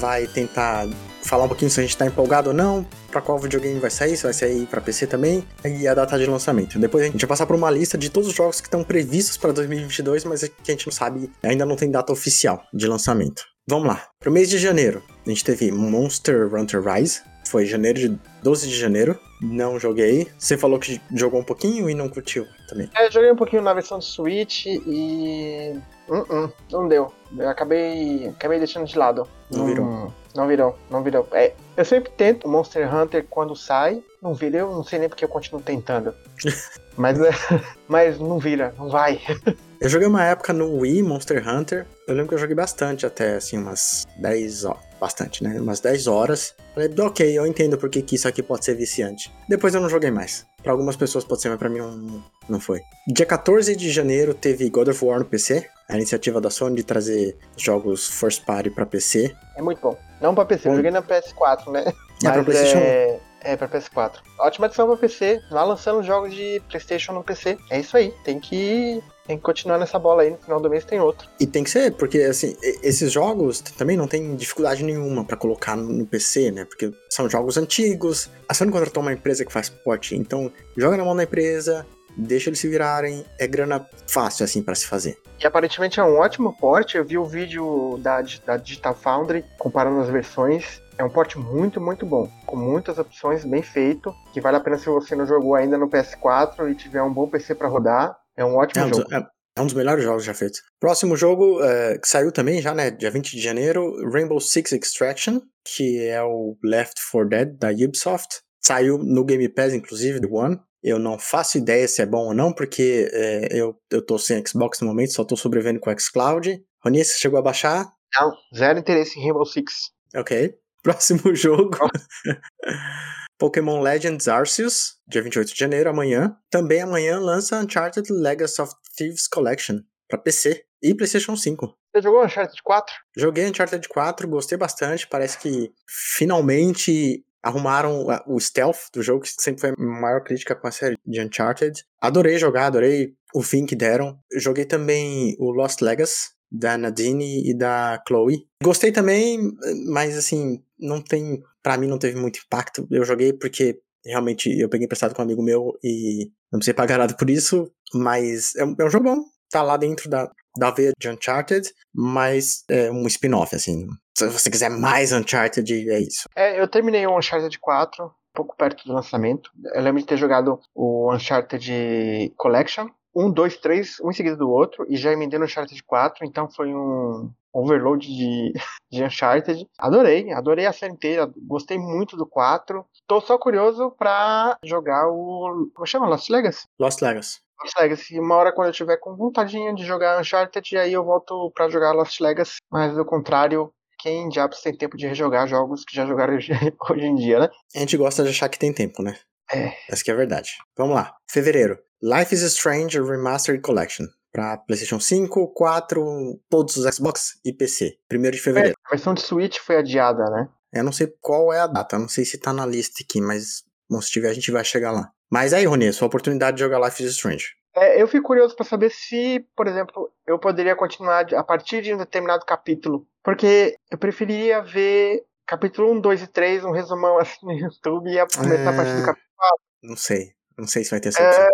[0.00, 0.88] vai tentar
[1.22, 4.16] falar um pouquinho se a gente tá empolgado ou não, para qual videogame vai sair,
[4.16, 6.78] se vai sair para PC também, e a data de lançamento.
[6.78, 9.36] Depois a gente vai passar por uma lista de todos os jogos que estão previstos
[9.36, 12.86] para 2022, mas é que a gente não sabe, ainda não tem data oficial de
[12.86, 13.42] lançamento.
[13.68, 14.02] Vamos lá.
[14.18, 18.76] Pro mês de janeiro, a gente teve Monster Hunter Rise, foi janeiro de 12 de
[18.76, 19.18] janeiro.
[19.40, 20.28] Não joguei.
[20.38, 22.90] Você falou que jogou um pouquinho e não curtiu também.
[22.94, 25.74] É, joguei um pouquinho na versão do Switch e.
[26.08, 27.12] Hum, hum, não deu.
[27.36, 28.28] Eu acabei.
[28.28, 29.26] acabei deixando de lado.
[29.50, 30.12] Não virou.
[30.34, 31.26] Não virou, não virou.
[31.32, 34.02] É, eu sempre tento Monster Hunter quando sai.
[34.22, 36.14] Não vira, eu não sei nem porque eu continuo tentando.
[36.96, 37.30] mas, é,
[37.88, 39.20] mas não vira, não vai.
[39.80, 41.86] Eu joguei uma época no Wii Monster Hunter.
[42.06, 44.82] Eu lembro que eu joguei bastante, até assim, umas 10 horas.
[45.00, 45.60] Bastante, né?
[45.60, 46.54] Umas 10 horas.
[46.74, 49.32] Falei, ok, eu entendo porque que isso aqui pode ser viciante.
[49.48, 50.44] Depois eu não joguei mais.
[50.62, 52.80] Pra algumas pessoas pode ser, mas pra mim não, não foi.
[53.06, 55.68] Dia 14 de janeiro teve God of War no PC.
[55.88, 59.34] A iniciativa da Sony de trazer jogos first party pra PC.
[59.56, 59.96] É muito bom.
[60.20, 60.76] Não pra PC, eu Bom.
[60.76, 61.84] joguei na PS4, né?
[62.24, 63.20] É, pra PlayStation é...
[63.42, 64.14] é pra PS4.
[64.40, 65.40] Ótima adição pra PC.
[65.50, 67.56] Lá lançando jogos de PlayStation no PC.
[67.70, 68.12] É isso aí.
[68.24, 70.30] Tem que, tem que continuar nessa bola aí.
[70.30, 71.28] No final do mês tem outro.
[71.38, 75.76] E tem que ser, porque assim, esses jogos também não tem dificuldade nenhuma pra colocar
[75.76, 76.64] no PC, né?
[76.64, 78.30] Porque são jogos antigos.
[78.48, 81.86] A Sony contratou uma empresa que faz porte, então joga na mão da empresa,
[82.16, 85.18] deixa eles se virarem, é grana fácil assim pra se fazer.
[85.38, 86.96] E aparentemente é um ótimo porte.
[86.96, 90.82] Eu vi o vídeo da, da Digital Foundry comparando as versões.
[90.96, 92.28] É um porte muito, muito bom.
[92.44, 94.12] Com muitas opções, bem feito.
[94.32, 97.28] Que vale a pena se você não jogou ainda no PS4 e tiver um bom
[97.28, 98.16] PC pra rodar.
[98.38, 99.14] É um ótimo É um, jogo.
[99.14, 100.60] é- É um dos melhores jogos já feitos.
[100.80, 102.92] Próximo jogo, é, que saiu também já, né?
[102.92, 108.38] Dia 20 de janeiro, Rainbow Six Extraction, que é o Left 4 Dead da Ubisoft.
[108.64, 110.60] Saiu no Game Pass, inclusive, do One.
[110.80, 114.40] Eu não faço ideia se é bom ou não, porque é, eu, eu tô sem
[114.46, 116.62] Xbox no momento, só tô sobrevivendo com o xCloud.
[116.84, 117.90] Rony, você chegou a baixar?
[118.20, 119.90] Não, zero interesse em Rainbow Six.
[120.14, 120.54] Ok.
[120.84, 121.76] Próximo jogo.
[123.38, 126.36] Pokémon Legends Arceus, dia 28 de janeiro, amanhã.
[126.50, 131.74] Também amanhã lança Uncharted Legacy of Thieves Collection para PC e PlayStation 5.
[131.94, 132.94] Você jogou Uncharted 4?
[133.16, 135.06] Joguei Uncharted 4, gostei bastante.
[135.06, 140.66] Parece que finalmente arrumaram o stealth do jogo, que sempre foi a maior crítica com
[140.66, 141.84] a série de Uncharted.
[142.00, 144.18] Adorei jogar, adorei o fim que deram.
[144.32, 148.46] Joguei também o Lost Legacy, da Nadine e da Chloe.
[148.62, 149.38] Gostei também,
[149.86, 151.42] mas assim, não tem.
[151.68, 152.88] Para mim não teve muito impacto.
[152.90, 156.96] Eu joguei porque realmente eu peguei emprestado com um amigo meu e não precisei pagar
[156.96, 159.22] nada por isso, mas é um, é um jogo bom.
[159.50, 163.86] Tá lá dentro da, da veia de Uncharted, mas é um spin-off, assim.
[164.16, 166.26] Se você quiser mais Uncharted, é isso.
[166.34, 169.50] É, eu terminei o Uncharted 4, pouco perto do lançamento.
[169.74, 174.48] Eu lembro de ter jogado o Uncharted Collection, um, dois, três, um em seguida do
[174.48, 178.52] outro, e já emendei no Uncharted 4, então foi um overload de,
[178.92, 179.66] de Uncharted.
[179.76, 182.84] Adorei, adorei a série inteira, gostei muito do 4.
[183.08, 185.68] Tô só curioso pra jogar o.
[185.74, 186.06] Como chama?
[186.06, 186.66] Lost Legacy?
[186.78, 187.40] Lost Legacy.
[187.60, 188.20] Lost Legacy.
[188.20, 191.92] Uma hora quando eu tiver com vontadinha de jogar Uncharted, aí eu volto pra jogar
[191.92, 192.58] Lost Legacy.
[192.70, 196.52] Mas do contrário, quem diabos tem tempo de rejogar jogos que já jogaram hoje,
[196.88, 197.48] hoje em dia, né?
[197.74, 199.18] A gente gosta de achar que tem tempo, né?
[199.52, 199.72] É.
[199.88, 200.50] Essa que é a verdade.
[200.76, 201.16] Vamos lá.
[201.28, 201.78] Fevereiro.
[202.02, 204.06] Life is Strange Remastered Collection.
[204.30, 207.98] Pra PlayStation 5, 4, todos os Xbox e PC.
[208.08, 208.76] Primeiro de fevereiro.
[208.78, 210.48] É, a versão de Switch foi adiada, né?
[210.72, 213.64] Eu não sei qual é a data, não sei se tá na lista aqui, mas
[213.90, 215.10] bom, se tiver a gente vai chegar lá.
[215.30, 217.46] Mas aí, Rony, sua oportunidade de jogar Life is Strange.
[217.74, 221.94] É, eu fico curioso para saber se, por exemplo, eu poderia continuar a partir de
[221.94, 223.06] um determinado capítulo.
[223.22, 228.36] Porque eu preferiria ver capítulo 1, 2 e 3, um resumão assim no YouTube e
[228.36, 228.68] começar é...
[228.68, 229.58] a partir do capítulo 4.
[229.82, 230.37] Não sei.
[230.58, 231.44] Não sei se vai ter essa opção.
[231.44, 231.48] É,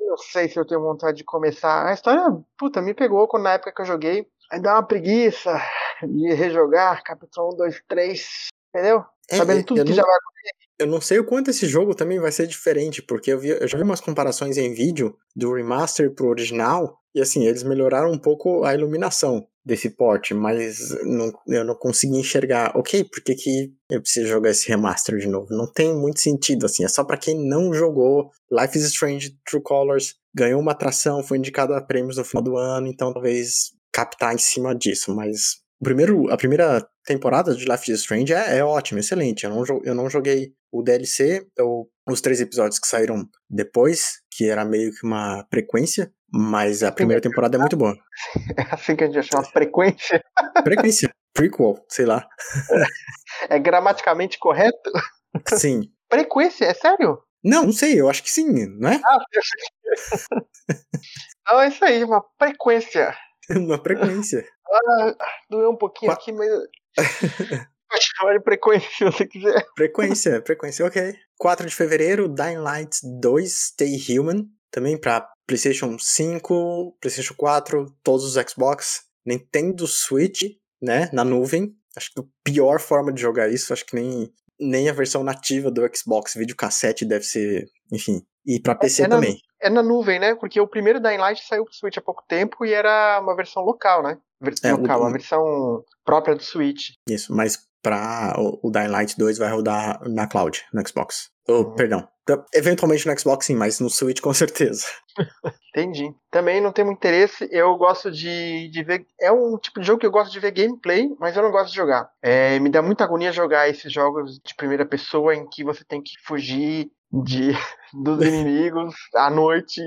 [0.00, 1.86] eu não sei se eu tenho vontade de começar.
[1.86, 2.22] A história,
[2.58, 4.26] puta, me pegou quando, na época que eu joguei.
[4.50, 5.60] Aí dá uma preguiça
[6.02, 8.46] de rejogar capítulo 1, 2, 3.
[8.74, 9.04] Entendeu?
[9.30, 10.50] É, Sabendo tudo que não, já vai acontecer.
[10.78, 13.68] Eu não sei o quanto esse jogo também vai ser diferente, porque eu, vi, eu
[13.68, 16.98] já vi umas comparações em vídeo do remaster pro original.
[17.14, 22.16] E assim, eles melhoraram um pouco a iluminação desse porte, mas não, eu não consegui
[22.18, 25.48] enxergar, ok, por que, que eu preciso jogar esse remaster de novo?
[25.50, 28.30] Não tem muito sentido, assim, é só para quem não jogou.
[28.50, 32.56] Life is Strange True Colors, ganhou uma atração, foi indicado a prêmios no final do
[32.56, 37.90] ano, então talvez captar em cima disso, mas o primeiro, a primeira temporada de Life
[37.90, 42.20] is Strange é, é ótima, excelente, eu não, eu não joguei o DLC, ou os
[42.20, 47.56] três episódios que saíram depois, que era meio que uma frequência, mas a primeira temporada
[47.56, 47.96] é muito boa.
[48.56, 50.22] É assim que a gente chama frequência.
[50.62, 51.10] Frequência.
[51.32, 52.26] Prequel, sei lá.
[53.48, 54.90] É gramaticamente correto?
[55.54, 55.90] Sim.
[56.10, 57.22] Frequência, é sério?
[57.42, 59.00] Não, não sei, eu acho que sim, não é?
[59.02, 59.18] Ah,
[61.52, 63.16] não, é isso aí, uma frequência.
[63.50, 64.44] uma frequência.
[64.70, 65.14] Ah,
[65.48, 66.20] doeu um pouquinho Qua...
[66.20, 66.48] aqui, mas.
[67.90, 69.66] Pode chamar de frequência se você quiser.
[69.76, 71.14] Frequência, frequência, ok.
[71.38, 74.46] 4 de fevereiro, Dying Light 2, Stay Human.
[74.70, 80.42] Também para PlayStation 5, PlayStation 4, todos os Xbox, Nintendo Switch,
[80.80, 81.74] né, na nuvem.
[81.96, 85.70] Acho que a pior forma de jogar isso, acho que nem, nem a versão nativa
[85.70, 88.22] do Xbox videocassete deve ser, enfim.
[88.46, 89.32] E para PC é, é também.
[89.32, 90.34] Na, é na nuvem, né?
[90.34, 93.62] Porque o primeiro Dying Light saiu pro Switch há pouco tempo e era uma versão
[93.62, 94.18] local, né?
[94.40, 96.92] Versão é, local, o, uma versão própria do Switch.
[97.08, 101.30] Isso, mas para o, Dying Light 2 vai rodar na cloud, no Xbox.
[101.48, 101.74] Oh, uhum.
[101.74, 102.08] Perdão.
[102.54, 104.86] Eventualmente no Xbox sim, mas no Switch com certeza.
[105.70, 106.14] Entendi.
[106.30, 107.48] Também não tenho muito interesse.
[107.50, 109.04] Eu gosto de, de ver.
[109.20, 111.70] É um tipo de jogo que eu gosto de ver gameplay, mas eu não gosto
[111.70, 112.08] de jogar.
[112.22, 116.02] É, me dá muita agonia jogar esses jogos de primeira pessoa em que você tem
[116.02, 117.52] que fugir de,
[117.94, 119.80] dos inimigos à noite.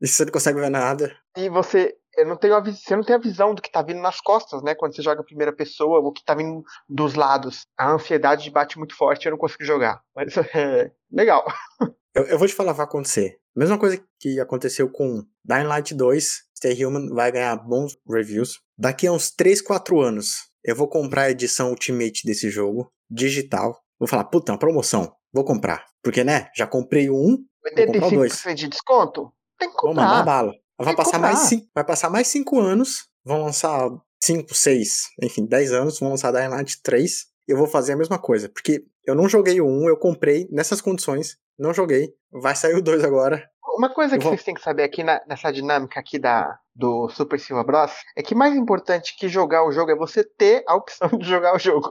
[0.00, 1.16] E você não consegue ver nada.
[1.36, 4.00] E você eu não tenho a, você não tem a visão do que tá vindo
[4.00, 4.74] nas costas, né?
[4.74, 7.62] Quando você joga a primeira pessoa, o que tá vindo dos lados.
[7.78, 10.00] A ansiedade bate muito forte e eu não consigo jogar.
[10.14, 11.44] Mas é legal.
[12.14, 13.38] Eu, eu vou te falar o que vai acontecer.
[13.56, 18.60] Mesma coisa que aconteceu com Dying Light 2, Stay Human vai ganhar bons reviews.
[18.76, 23.80] Daqui a uns 3, 4 anos, eu vou comprar a edição Ultimate desse jogo, digital.
[23.98, 25.10] Vou falar, puta, uma promoção.
[25.32, 25.86] Vou comprar.
[26.02, 26.50] Porque, né?
[26.54, 27.38] Já comprei um.
[27.78, 29.32] 85% de desconto?
[29.58, 29.94] Tem que comprar.
[29.94, 30.52] Vou mandar bala.
[30.84, 33.90] Vai passar, mais cinco, vai passar mais cinco anos, vão lançar
[34.22, 38.18] 5, 6, enfim, 10 anos, vão lançar Dying Light 3, eu vou fazer a mesma
[38.18, 42.74] coisa, porque eu não joguei o 1, eu comprei nessas condições, não joguei, vai sair
[42.74, 43.50] o 2 agora.
[43.76, 44.32] Uma coisa que vou...
[44.32, 47.92] vocês têm que saber aqui na, nessa dinâmica aqui da, do Super Silva Bros.
[48.16, 51.54] é que mais importante que jogar o jogo é você ter a opção de jogar
[51.54, 51.90] o jogo.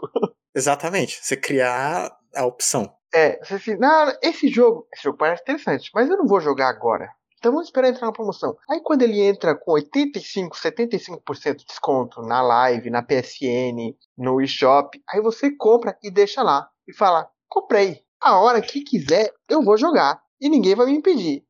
[0.55, 1.19] Exatamente.
[1.21, 2.93] Você criar a opção.
[3.13, 6.69] É, você diz, não, esse jogo, esse jogo parece interessante, mas eu não vou jogar
[6.69, 7.09] agora.
[7.41, 8.55] Então vamos esperar entrar na promoção.
[8.69, 15.01] Aí quando ele entra com 85, 75% de desconto na live, na PSN, no eShop,
[15.09, 16.69] aí você compra e deixa lá.
[16.87, 18.03] E fala, comprei.
[18.21, 20.21] A hora que quiser, eu vou jogar.
[20.39, 21.43] E ninguém vai me impedir.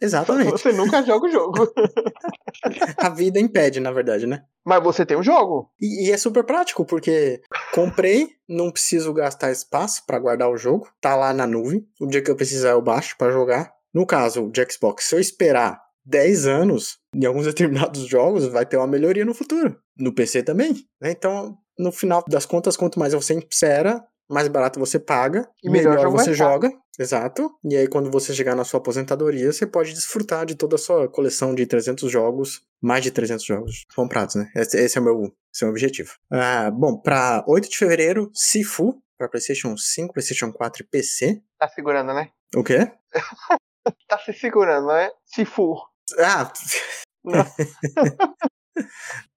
[0.00, 0.50] Exatamente.
[0.62, 1.72] Você nunca joga o jogo.
[2.98, 4.44] A vida impede, na verdade, né?
[4.64, 5.70] Mas você tem um jogo.
[5.80, 7.40] E, e é super prático, porque
[7.72, 11.86] comprei, não preciso gastar espaço para guardar o jogo, tá lá na nuvem.
[12.00, 13.75] O dia que eu precisar eu baixo para jogar.
[13.96, 18.76] No caso de Xbox, se eu esperar 10 anos, em alguns determinados jogos, vai ter
[18.76, 19.74] uma melhoria no futuro.
[19.98, 20.74] No PC também.
[21.00, 21.12] Né?
[21.12, 25.96] Então, no final das contas, quanto mais você espera, mais barato você paga, E melhor
[25.96, 26.70] melhor você joga.
[26.98, 27.50] Exato.
[27.64, 31.08] E aí, quando você chegar na sua aposentadoria, você pode desfrutar de toda a sua
[31.08, 34.50] coleção de 300 jogos, mais de 300 jogos comprados, né?
[34.54, 35.22] Esse, esse é o meu,
[35.54, 36.12] esse é o meu objetivo.
[36.30, 41.40] Ah, bom, para 8 de fevereiro, Sifu, para PlayStation 5, PlayStation 4 e PC.
[41.58, 42.28] Tá segurando, né?
[42.54, 42.92] O quê?
[44.08, 45.10] Tá se segurando, né?
[45.24, 45.88] Se for.
[46.18, 46.52] Ah!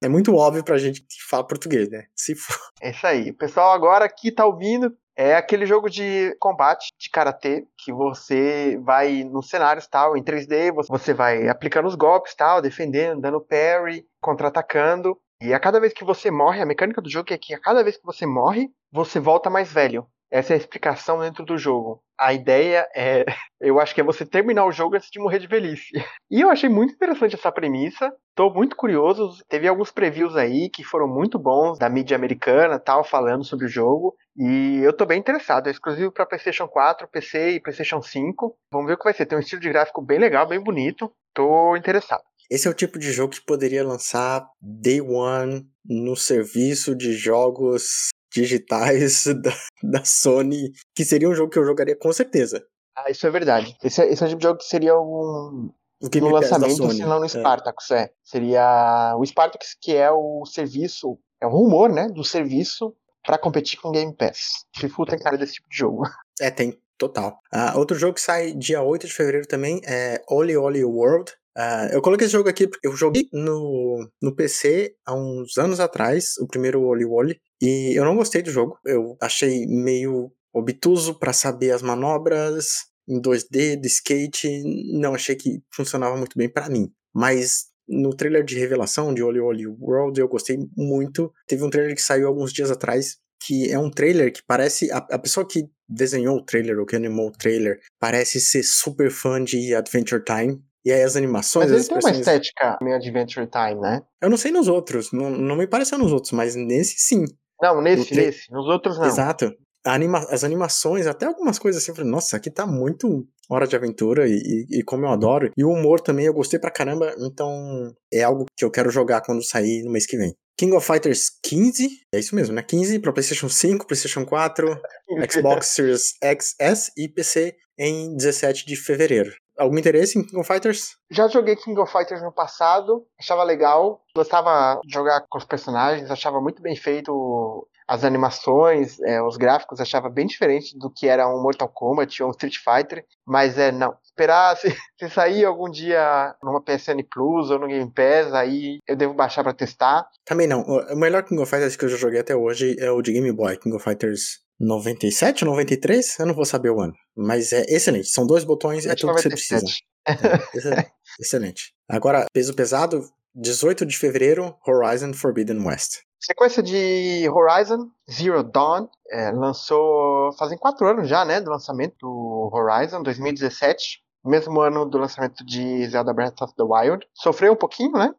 [0.04, 2.06] É muito óbvio pra gente que fala português, né?
[2.16, 2.54] Sifu.
[2.82, 3.32] É isso aí.
[3.32, 9.24] Pessoal agora que tá ouvindo é aquele jogo de combate de karatê que você vai
[9.24, 14.06] nos cenários tal, em 3D, você- você vai aplicando os golpes tal, defendendo, dando parry,
[14.22, 15.18] contra-atacando.
[15.42, 17.82] E a cada vez que você morre, a mecânica do jogo é que a cada
[17.84, 20.06] vez que você morre, você volta mais velho.
[20.32, 22.02] Essa é a explicação dentro do jogo.
[22.18, 23.26] A ideia é,
[23.60, 25.92] eu acho que é você terminar o jogo antes de morrer de velhice.
[26.30, 28.14] E eu achei muito interessante essa premissa.
[28.36, 29.44] Tô muito curioso.
[29.50, 33.70] Teve alguns previews aí que foram muito bons da mídia americana, tal, falando sobre o
[33.70, 34.16] jogo.
[34.38, 35.68] E eu tô bem interessado.
[35.68, 38.56] É exclusivo para PlayStation 4, PC e PlayStation 5.
[38.72, 39.26] Vamos ver o que vai ser.
[39.26, 41.12] Tem um estilo de gráfico bem legal, bem bonito.
[41.34, 42.24] Tô interessado.
[42.50, 48.10] Esse é o tipo de jogo que poderia lançar Day One no serviço de jogos
[48.32, 52.64] digitais da, da Sony, que seria um jogo que eu jogaria com certeza.
[52.96, 53.76] Ah, isso é verdade.
[53.84, 56.76] Esse é, esse é o tipo de jogo que seria um, O Game no lançamento,
[56.76, 56.96] Sony.
[56.96, 57.30] se não no É.
[57.30, 58.10] Spartacus, é.
[58.24, 62.94] Seria o Spartacus, que é o serviço, é um rumor, né, do serviço
[63.26, 64.66] pra competir com o Game Pass.
[64.76, 66.04] Shifu tem cara desse tipo de jogo.
[66.42, 67.38] É, tem, total.
[67.52, 71.30] Ah, outro jogo que sai dia 8 de fevereiro também é Oli Oli World.
[71.58, 75.82] Ah, eu coloquei esse jogo aqui porque eu joguei no, no PC há uns anos
[75.82, 78.78] atrás, o primeiro Oli Oli, e eu não gostei do jogo.
[78.86, 85.64] Eu achei meio obtuso para saber as manobras em 2D, de skate, não achei que
[85.74, 86.92] funcionava muito bem para mim.
[87.14, 91.34] Mas no trailer de revelação de Oli Oli World eu gostei muito.
[91.48, 94.92] Teve um trailer que saiu alguns dias atrás que é um trailer que parece.
[94.92, 99.10] A, a pessoa que desenhou o trailer, ou que animou o trailer, parece ser super
[99.10, 100.62] fã de Adventure Time.
[100.86, 104.02] E aí as animações, Mas ele tem uma estética meio Adventure Time, né?
[104.22, 107.26] Eu não sei nos outros, não, não me pareceu nos outros, mas nesse sim.
[107.62, 108.52] Não, nesse, No nesse.
[108.52, 109.06] Nos outros não.
[109.06, 109.52] Exato.
[109.86, 113.76] Anima- as animações, até algumas coisas assim, eu falei, nossa, aqui tá muito hora de
[113.76, 115.52] aventura e, e- e como eu adoro.
[115.58, 119.22] E o humor também eu gostei pra caramba, então é algo que eu quero jogar
[119.22, 120.36] quando sair no mês que vem.
[120.58, 122.62] King of Fighters 15, é isso mesmo, né?
[122.62, 124.68] 15 pra PlayStation 5, PlayStation 4,
[125.32, 129.32] Xbox Series XS e PC em 17 de fevereiro.
[129.60, 130.96] Algum interesse em King of Fighters?
[131.12, 136.10] Já joguei King of Fighters no passado, achava legal, gostava de jogar com os personagens,
[136.10, 141.28] achava muito bem feito as animações, é, os gráficos, achava bem diferente do que era
[141.28, 144.70] um Mortal Kombat ou um Street Fighter, mas é, não, esperar se,
[145.00, 149.44] se sair algum dia numa PSN Plus ou no Game Pass, aí eu devo baixar
[149.44, 150.08] pra testar.
[150.24, 150.62] Também não.
[150.62, 153.32] O melhor King of Fighters que eu já joguei até hoje é o de Game
[153.32, 156.20] Boy, King of Fighters 97 ou 93?
[156.20, 156.94] Eu não vou saber o ano.
[157.16, 158.08] Mas é excelente.
[158.08, 159.62] São dois botões, é tudo que você precisa.
[159.62, 159.84] 97.
[160.08, 160.92] É, excelente.
[161.20, 161.74] excelente.
[161.88, 163.04] Agora, peso pesado,
[163.36, 166.00] 18 de fevereiro, Horizon Forbidden West.
[166.20, 172.50] Sequência de Horizon Zero Dawn é, lançou fazem quatro anos já, né, do lançamento do
[172.54, 177.08] Horizon 2017, mesmo ano do lançamento de Zelda Breath of the Wild.
[177.14, 178.14] Sofreu um pouquinho, né?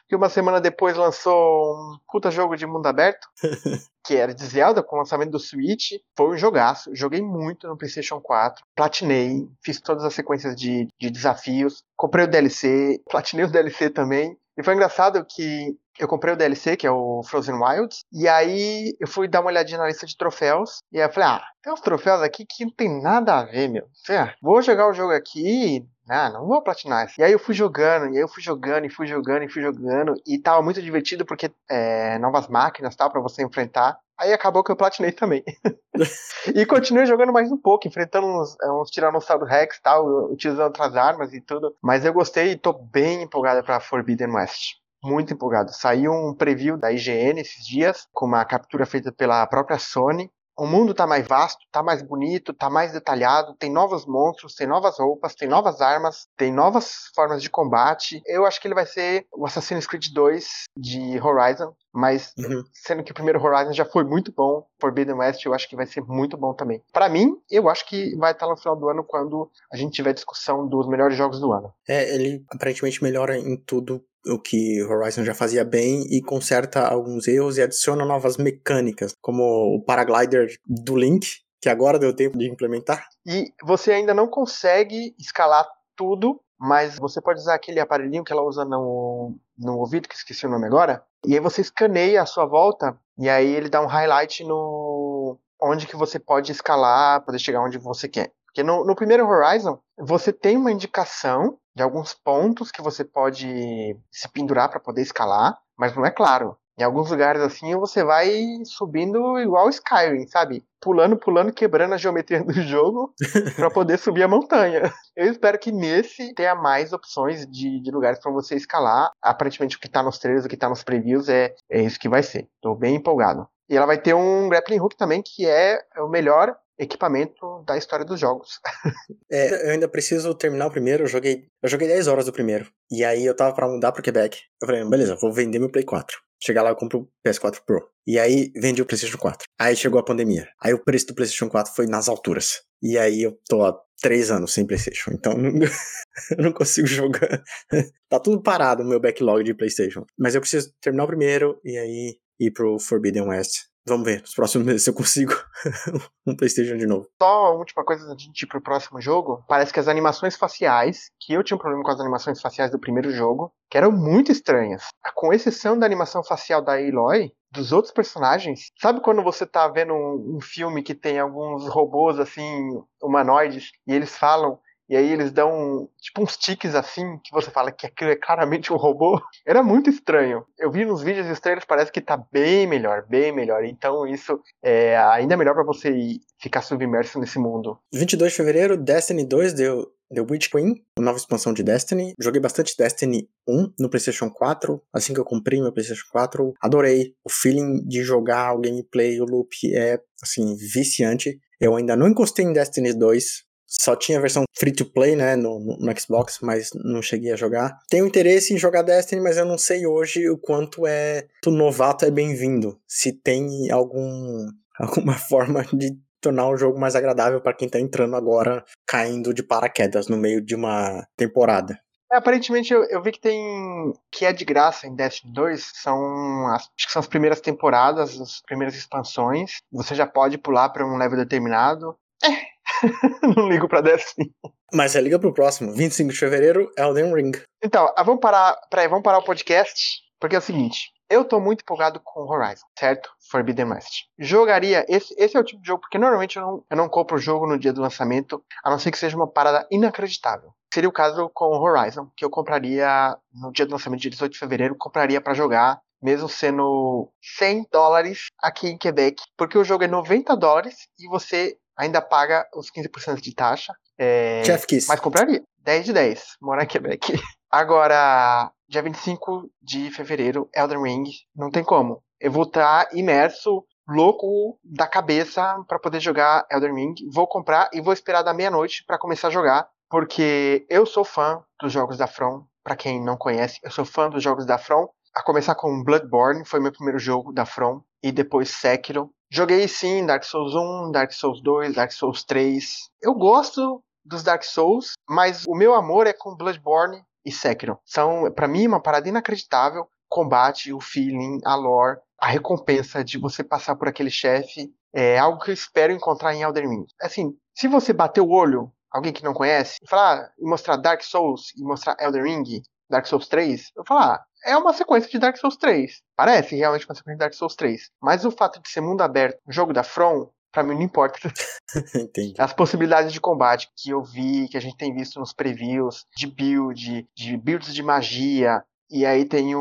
[0.00, 3.28] Porque uma semana depois lançou um puta jogo de mundo aberto,
[4.04, 5.92] que era de Zelda, com o lançamento do Switch.
[6.16, 6.90] Foi um jogaço.
[6.94, 8.64] Joguei muito no PlayStation 4.
[8.74, 11.84] Platinei, fiz todas as sequências de, de desafios.
[11.96, 14.36] Comprei o DLC, platinei o DLC também.
[14.58, 18.96] E foi engraçado que eu comprei o DLC, que é o Frozen Wilds, e aí
[18.98, 21.72] eu fui dar uma olhadinha na lista de troféus, e aí eu falei, ah, tem
[21.72, 23.86] uns troféus aqui que não tem nada a ver, meu.
[24.06, 27.06] Falei, ah, vou jogar o jogo aqui, ah, não vou platinar.
[27.06, 27.20] isso.
[27.20, 29.62] E aí eu fui jogando, e aí eu fui jogando, e fui jogando, e fui
[29.62, 33.98] jogando, e tava muito divertido porque é, novas máquinas, tal, pra você enfrentar.
[34.18, 35.42] Aí acabou que eu platinei também.
[36.54, 40.66] e continuei jogando mais um pouco, enfrentando uns, é, uns Tiranossauro Rex e tal, utilizando
[40.66, 41.74] outras armas e tudo.
[41.82, 45.72] Mas eu gostei e tô bem empolgado pra Forbidden West muito empolgado.
[45.72, 50.30] Saiu um preview da IGN esses dias, com uma captura feita pela própria Sony.
[50.60, 54.66] O mundo tá mais vasto, tá mais bonito, tá mais detalhado, tem novos monstros, tem
[54.66, 58.20] novas roupas, tem novas armas, tem novas formas de combate.
[58.26, 62.62] Eu acho que ele vai ser o Assassin's Creed 2 de Horizon, mas uhum.
[62.74, 65.86] sendo que o primeiro Horizon já foi muito bom, Forbidden West eu acho que vai
[65.86, 66.82] ser muito bom também.
[66.92, 70.12] Para mim, eu acho que vai estar no final do ano quando a gente tiver
[70.12, 71.72] discussão dos melhores jogos do ano.
[71.88, 77.26] É, ele aparentemente melhora em tudo o que Horizon já fazia bem e conserta alguns
[77.26, 79.42] erros e adiciona novas mecânicas, como
[79.76, 81.26] o paraglider do Link,
[81.60, 83.06] que agora deu tempo de implementar.
[83.26, 85.66] E você ainda não consegue escalar
[85.96, 90.46] tudo, mas você pode usar aquele aparelhinho que ela usa no, no ouvido, que esqueci
[90.46, 93.86] o nome agora, e aí você escaneia a sua volta e aí ele dá um
[93.86, 98.32] highlight no onde que você pode escalar, poder chegar onde você quer.
[98.46, 103.96] Porque no, no primeiro Horizon, você tem uma indicação de alguns pontos que você pode
[104.12, 106.54] se pendurar para poder escalar, mas não é claro.
[106.78, 108.30] Em alguns lugares assim você vai
[108.64, 110.62] subindo igual Skyrim, sabe?
[110.78, 113.14] Pulando, pulando, quebrando a geometria do jogo
[113.56, 114.92] para poder subir a montanha.
[115.16, 119.10] Eu espero que nesse tenha mais opções de, de lugares para você escalar.
[119.22, 122.10] Aparentemente o que tá nos trailers, o que tá nos previews é, é isso que
[122.10, 122.46] vai ser.
[122.60, 123.48] Tô bem empolgado.
[123.70, 128.04] E ela vai ter um grappling hook também, que é o melhor equipamento da história
[128.04, 128.58] dos jogos.
[129.30, 132.66] é, eu ainda preciso terminar o primeiro, eu joguei, eu joguei 10 horas do primeiro.
[132.90, 134.38] E aí eu tava para mudar pro Quebec.
[134.60, 136.18] Eu falei, beleza, vou vender meu Play 4.
[136.42, 137.86] Chegar lá eu compro o PS4 Pro.
[138.06, 139.46] E aí vendi o PlayStation 4.
[139.58, 140.48] Aí chegou a pandemia.
[140.62, 142.62] Aí o preço do PlayStation 4 foi nas alturas.
[142.82, 145.10] E aí eu tô há três anos sem PlayStation.
[145.12, 145.34] Então
[146.38, 147.42] eu não consigo jogar.
[148.08, 150.06] tá tudo parado no meu backlog de PlayStation.
[150.18, 154.34] Mas eu preciso terminar o primeiro e aí ir pro Forbidden West Vamos ver, nos
[154.34, 155.32] próximos meses se eu consigo
[156.26, 157.08] um PlayStation de novo.
[157.20, 159.42] Só a última coisa antes de ir pro próximo jogo.
[159.48, 162.78] Parece que as animações faciais, que eu tinha um problema com as animações faciais do
[162.78, 164.84] primeiro jogo, que eram muito estranhas.
[165.14, 168.70] Com exceção da animação facial da Aloy, dos outros personagens.
[168.80, 172.68] Sabe quando você tá vendo um, um filme que tem alguns robôs assim,
[173.02, 174.58] humanoides, e eles falam
[174.90, 178.72] e aí eles dão tipo uns tiques assim, que você fala que aquilo é claramente
[178.72, 179.22] um robô.
[179.46, 180.44] Era muito estranho.
[180.58, 183.64] Eu vi nos vídeos e os trailers, parece que tá bem melhor, bem melhor.
[183.64, 187.78] Então isso é ainda melhor para você ficar submerso nesse mundo.
[187.94, 192.14] 22 de fevereiro, Destiny 2 deu The Witch Queen, nova expansão de Destiny.
[192.18, 196.52] Joguei bastante Destiny 1 no PlayStation 4, assim que eu comprei meu PlayStation 4.
[196.60, 197.14] Adorei.
[197.24, 201.38] O feeling de jogar o gameplay, o loop é, assim, viciante.
[201.60, 205.36] Eu ainda não encostei em Destiny 2, só tinha a versão free to play, né,
[205.36, 207.78] no, no, Xbox, mas não cheguei a jogar.
[207.88, 212.04] Tenho interesse em jogar Destiny, mas eu não sei hoje o quanto é o novato
[212.04, 212.78] é bem-vindo.
[212.86, 214.48] Se tem algum
[214.78, 219.42] alguma forma de tornar o jogo mais agradável para quem tá entrando agora, caindo de
[219.42, 221.78] paraquedas no meio de uma temporada.
[222.12, 223.92] É, aparentemente eu, eu, vi que tem.
[224.10, 225.70] que é de graça em Destiny 2.
[225.74, 229.58] São as, acho que são as primeiras temporadas, as primeiras expansões.
[229.72, 231.96] Você já pode pular para um level determinado.
[232.22, 232.50] É,
[233.36, 234.32] não ligo pra Destiny.
[234.72, 237.32] Mas você liga pro próximo, 25 de fevereiro, Elden Ring.
[237.62, 241.40] Então, ah, vamos parar, peraí, vamos parar o podcast, porque é o seguinte, eu tô
[241.40, 243.10] muito empolgado com Horizon, certo?
[243.30, 244.04] Forbidden West.
[244.16, 247.16] Jogaria, esse, esse é o tipo de jogo, porque normalmente eu não, eu não compro
[247.16, 250.52] o jogo no dia do lançamento, a não ser que seja uma parada inacreditável.
[250.72, 254.38] Seria o caso com Horizon, que eu compraria no dia do lançamento, dia 18 de
[254.38, 259.88] fevereiro, compraria para jogar mesmo sendo 100 dólares aqui em Quebec, porque o jogo é
[259.88, 263.72] 90 dólares e você ainda paga os 15% de taxa.
[263.98, 264.86] É, Chef Kiss.
[264.86, 265.42] Mas compraria.
[265.62, 266.24] 10 de 10.
[266.42, 267.12] Morar em Quebec.
[267.50, 271.04] Agora, dia 25 de fevereiro, Elden Ring.
[271.34, 272.02] Não tem como.
[272.20, 276.94] Eu vou estar imerso, louco da cabeça para poder jogar Elden Ring.
[277.12, 279.68] Vou comprar e vou esperar da meia-noite para começar a jogar.
[279.88, 282.44] Porque eu sou fã dos jogos da From.
[282.62, 284.86] Para quem não conhece, eu sou fã dos jogos da From.
[285.16, 287.82] A começar com Bloodborne, foi meu primeiro jogo da From.
[288.02, 289.10] E depois Sekiro.
[289.32, 292.90] Joguei sim Dark Souls 1, Dark Souls 2, Dark Souls 3.
[293.00, 297.78] Eu gosto dos Dark Souls, mas o meu amor é com Bloodborne e Sekiro.
[297.84, 299.86] São, para mim, uma parada inacreditável.
[300.08, 304.74] Combate, o feeling, a lore, a recompensa de você passar por aquele chefe.
[304.92, 306.86] É algo que eu espero encontrar em Elden Ring.
[307.00, 311.02] Assim, se você bater o olho, alguém que não conhece, e falar, e mostrar Dark
[311.02, 315.18] Souls e mostrar Elden Ring, Dark Souls 3, eu falar, ah, é uma sequência de
[315.18, 316.02] Dark Souls 3.
[316.16, 317.90] Parece realmente uma sequência de Dark Souls 3.
[318.02, 321.18] Mas o fato de ser mundo aberto, jogo da From, pra mim não importa.
[321.94, 322.34] Entendi.
[322.38, 326.26] As possibilidades de combate que eu vi, que a gente tem visto nos previews, de
[326.26, 328.62] build, de builds de magia,
[328.92, 329.60] E aí tem o,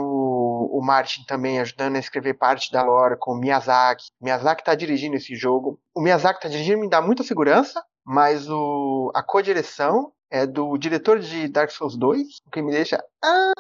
[0.72, 4.06] o Martin também ajudando a escrever parte da lore com o Miyazaki.
[4.20, 5.80] O Miyazaki tá dirigindo esse jogo.
[5.96, 11.20] O Miyazaki tá dirigindo me dá muita segurança, mas o, a co-direção é do diretor
[11.20, 13.04] de Dark Souls 2, o que me deixa.
[13.24, 13.54] Ah!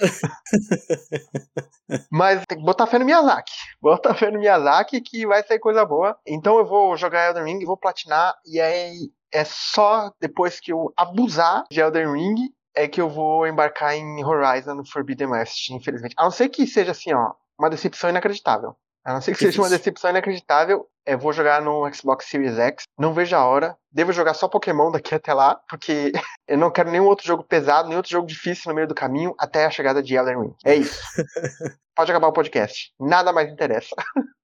[2.10, 3.52] Mas tem que botar fé no Miyazaki.
[3.80, 6.18] Bota fé no Miyazaki que vai sair coisa boa.
[6.26, 10.92] Então eu vou jogar Elden Ring, vou platinar, e aí é só depois que eu
[10.96, 12.34] abusar de Elden Ring
[12.74, 16.14] é que eu vou embarcar em Horizon Forbidden West, infelizmente.
[16.16, 18.76] A não ser que seja assim, ó, uma decepção inacreditável.
[19.04, 22.84] A não ser que, seja uma decepção inacreditável, eu vou jogar no Xbox Series X.
[22.98, 23.76] Não vejo a hora.
[23.90, 26.12] Devo jogar só Pokémon daqui até lá, porque
[26.46, 29.34] eu não quero nenhum outro jogo pesado, nenhum outro jogo difícil no meio do caminho
[29.38, 30.54] até a chegada de Elden Ring.
[30.64, 31.00] É isso.
[31.96, 32.92] Pode acabar o podcast.
[33.00, 33.94] Nada mais interessa.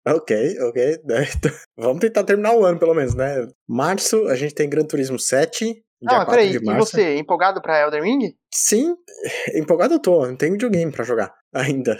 [0.06, 1.00] Ok, ok.
[1.36, 3.46] Então, vamos tentar terminar o ano, pelo menos, né?
[3.68, 5.82] Março, a gente tem Gran Turismo 7.
[6.02, 8.36] Não, mas peraí, e você, empolgado pra Elden Ring?
[8.52, 8.94] Sim,
[9.54, 10.26] empolgado eu tô.
[10.26, 11.98] Não tenho videogame pra jogar ainda.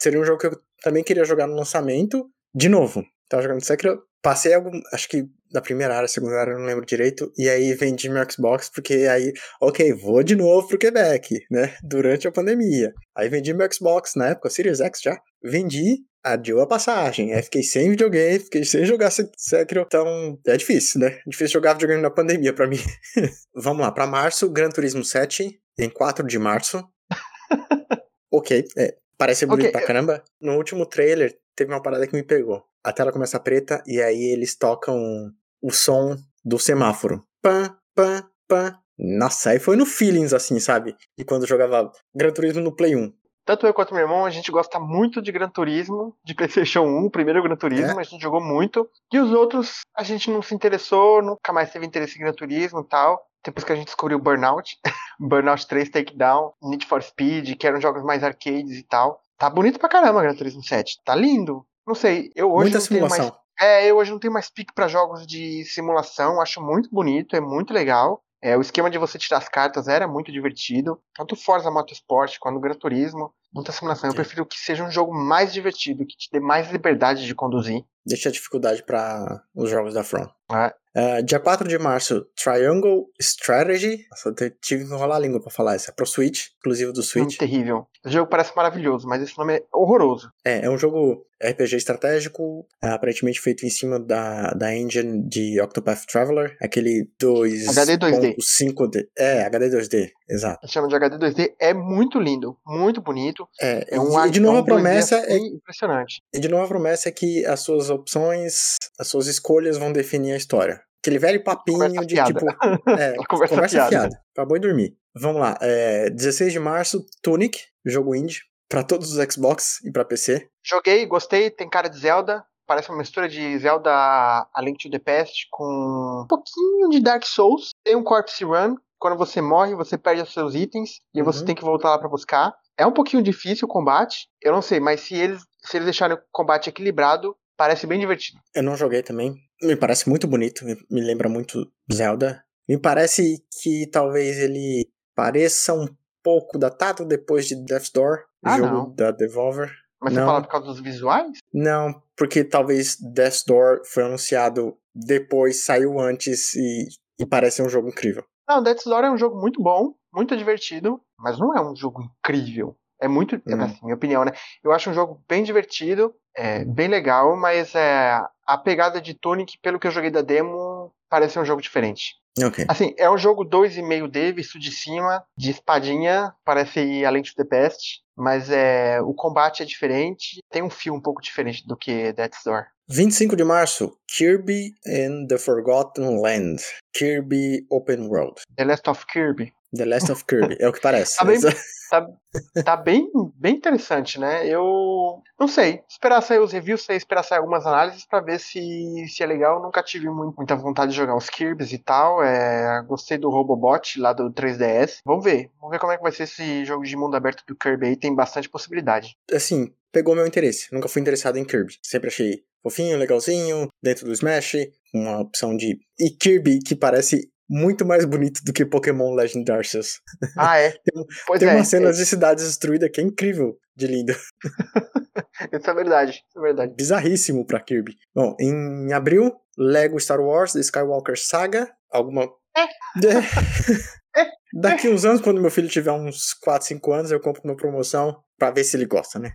[0.00, 2.28] Seria um jogo que eu também queria jogar no lançamento.
[2.54, 6.64] De novo, tava jogando Sekiro, passei algum, acho que na primeira área, segunda área, não
[6.64, 11.44] lembro direito, e aí vendi meu Xbox, porque aí, ok, vou de novo pro Quebec,
[11.50, 12.92] né, durante a pandemia.
[13.16, 17.62] Aí vendi meu Xbox, na época, Series X já, vendi, adiou a passagem, aí fiquei
[17.62, 22.52] sem videogame, fiquei sem jogar Sekiro, então é difícil, né, difícil jogar videogame na pandemia
[22.52, 22.80] pra mim.
[23.54, 26.84] Vamos lá, pra março, Gran Turismo 7, em 4 de março.
[28.32, 29.72] ok, é, Parece bonito okay.
[29.72, 30.22] pra caramba.
[30.38, 32.62] No último trailer, teve uma parada que me pegou.
[32.84, 36.14] A tela começa preta e aí eles tocam o som
[36.44, 37.24] do semáforo.
[37.40, 38.78] Pã, pã, pã.
[38.98, 40.94] Nossa, aí foi no feelings, assim, sabe?
[41.16, 43.10] E quando jogava Gran Turismo no Play 1.
[43.46, 47.06] Tanto eu quanto meu irmão, a gente gosta muito de Gran Turismo, de PlayStation 1,
[47.06, 48.00] o primeiro Gran Turismo, é?
[48.00, 48.86] a gente jogou muito.
[49.10, 52.80] E os outros, a gente não se interessou, nunca mais teve interesse em Gran Turismo
[52.80, 54.78] e tal depois que a gente descobriu Burnout,
[55.20, 59.20] Burnout 3 Takedown, Need for Speed, que eram jogos mais arcades e tal.
[59.38, 61.02] Tá bonito pra caramba Gran Turismo 7.
[61.04, 61.66] Tá lindo.
[61.86, 63.18] Não sei, eu hoje Muita não simulação.
[63.18, 63.44] tenho mais.
[63.60, 67.40] É, eu hoje não tenho mais pique para jogos de simulação, acho muito bonito, é
[67.40, 68.20] muito legal.
[68.42, 71.00] É, o esquema de você tirar as cartas era muito divertido.
[71.14, 73.32] Tanto Forza Motorsport quanto Gran Turismo.
[73.54, 74.10] Muita simulação.
[74.10, 77.82] Eu prefiro que seja um jogo mais divertido, que te dê mais liberdade de conduzir.
[78.04, 80.28] Deixa a dificuldade para os jogos da From.
[80.52, 80.74] É.
[80.96, 84.06] Uh, dia 4 de março, Triangle Strategy.
[84.24, 85.90] Eu tive que enrolar a língua pra falar isso.
[85.90, 87.34] É pro Switch, inclusive do Switch.
[87.34, 87.86] É terrível.
[88.04, 90.30] O jogo parece maravilhoso, mas esse nome é horroroso.
[90.44, 95.60] É, é um jogo RPG estratégico, é, aparentemente feito em cima da, da engine de
[95.60, 97.68] Octopath Traveler, aquele 2.
[97.68, 98.36] HD 2D.
[98.36, 99.06] 5D.
[99.18, 100.66] É, HD 2D, exato.
[100.66, 103.46] Chama de HD 2D, é muito lindo, muito bonito.
[103.60, 106.22] É, é um, e de novo a promessa é impressionante.
[106.32, 110.32] E de novo a promessa é que as suas opções, as suas escolhas vão definir
[110.32, 110.80] a história.
[111.04, 112.46] Aquele velho papinho conversa de tipo.
[112.98, 113.88] É, conversa, conversa fiada.
[113.90, 114.22] fiada.
[114.32, 114.96] Acabou de dormir.
[115.14, 115.54] Vamos lá.
[115.60, 118.40] É, 16 de março, Tunic, jogo indie.
[118.70, 120.48] Pra todos os Xbox e pra PC.
[120.64, 122.42] Joguei, gostei, tem cara de Zelda.
[122.66, 127.24] Parece uma mistura de Zelda A Link to the Past com um pouquinho de Dark
[127.26, 127.72] Souls.
[127.84, 128.76] Tem um Corpse Run.
[128.98, 131.26] Quando você morre, você perde os seus itens e uhum.
[131.26, 132.54] você tem que voltar lá pra buscar.
[132.78, 134.26] É um pouquinho difícil o combate.
[134.42, 138.38] Eu não sei, mas se eles, se eles deixarem o combate equilibrado, parece bem divertido.
[138.54, 139.34] Eu não joguei também.
[139.64, 142.44] Me parece muito bonito, me, me lembra muito Zelda.
[142.68, 145.86] Me parece que talvez ele pareça um
[146.22, 148.94] pouco datado depois de Death's Door, ah, jogo não.
[148.94, 149.70] da Devolver.
[150.00, 150.22] Mas não.
[150.22, 151.38] você fala por causa dos visuais?
[151.52, 156.88] Não, porque talvez Death's Door foi anunciado depois, saiu antes e,
[157.18, 158.24] e parece um jogo incrível.
[158.48, 162.02] Não, Death's Door é um jogo muito bom, muito divertido, mas não é um jogo
[162.02, 162.76] incrível.
[163.00, 163.62] É muito, Hum.
[163.62, 164.32] assim, minha opinião, né?
[164.62, 169.58] Eu acho um jogo bem divertido, é, bem legal, mas é, a pegada de Tunic,
[169.58, 172.16] pelo que eu joguei da demo, parece um jogo diferente.
[172.42, 172.64] Ok.
[172.68, 178.00] Assim, é um jogo 2,5D, visto de cima, de espadinha, parece Além de The Pest,
[178.16, 182.42] mas é, o combate é diferente, tem um fio um pouco diferente do que Death's
[182.44, 182.66] Door.
[182.88, 186.62] 25 de março, Kirby and the Forgotten Land.
[186.92, 188.42] Kirby Open World.
[188.56, 189.52] The Last of Kirby.
[189.74, 191.16] The Last of Kirby, é o que parece.
[191.90, 192.16] Tá bem,
[192.56, 194.48] tá, tá bem, bem interessante, né?
[194.48, 195.80] Eu não sei.
[195.88, 199.58] Esperar sair os reviews, sei, esperar sair algumas análises pra ver se, se é legal.
[199.58, 202.20] Eu nunca tive muito, muita vontade de jogar os Kirby's e tal.
[202.22, 205.02] É, gostei do Robobot lá do 3DS.
[205.04, 205.50] Vamos ver.
[205.60, 207.96] Vamos ver como é que vai ser esse jogo de mundo aberto do Kirby aí.
[207.96, 209.16] Tem bastante possibilidade.
[209.32, 210.66] Assim, pegou meu interesse.
[210.72, 211.78] Nunca fui interessado em Kirby.
[211.80, 214.56] Sempre achei fofinho, legalzinho, dentro do Smash,
[214.92, 215.78] uma opção de.
[216.00, 220.00] E Kirby que parece muito mais bonito do que Pokémon Legend Arceus.
[220.36, 220.70] Ah, é?
[220.84, 221.54] Tem, Pois tem é.
[221.54, 224.12] umas cenas de cidades destruídas que é incrível de lindo.
[225.52, 226.12] Isso é verdade.
[226.28, 226.74] Isso é verdade.
[226.76, 227.96] Bizarríssimo pra Kirby.
[228.14, 231.70] Bom, em abril, Lego Star Wars The Skywalker Saga.
[231.90, 232.28] Alguma.
[232.56, 232.66] É.
[234.54, 238.16] Daqui uns anos, quando meu filho tiver uns 4, 5 anos, eu compro uma promoção
[238.38, 239.32] pra ver se ele gosta, né?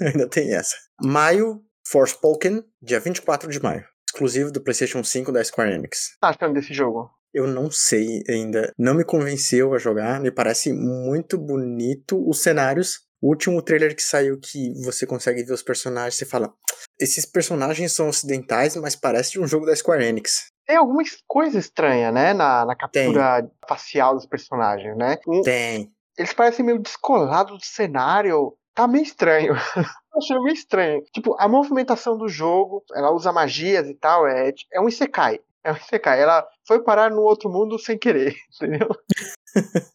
[0.00, 0.76] Ainda tem essa.
[1.02, 3.84] Maio, Forspoken, dia 24 de maio.
[4.06, 6.16] Exclusivo do PlayStation 5 da Square Enix.
[6.20, 7.10] Tá achando desse jogo?
[7.32, 8.72] Eu não sei ainda.
[8.78, 10.20] Não me convenceu a jogar.
[10.20, 13.00] Me parece muito bonito os cenários.
[13.22, 16.52] O último trailer que saiu que você consegue ver os personagens, você fala:
[16.98, 20.50] esses personagens são ocidentais, mas parece de um jogo da Square Enix.
[20.66, 22.32] Tem alguma coisa estranha, né?
[22.32, 23.50] Na, na captura Tem.
[23.68, 25.18] facial dos personagens, né?
[25.44, 25.90] Tem.
[26.16, 28.56] Eles parecem meio descolados do cenário.
[28.74, 29.54] Tá meio estranho.
[30.16, 31.02] achei meio estranho.
[31.12, 35.40] Tipo, a movimentação do jogo, ela usa magias e tal, é, é um Isekai.
[35.64, 36.20] É um Isekai.
[36.20, 38.88] Ela foi parar no outro mundo sem querer, entendeu?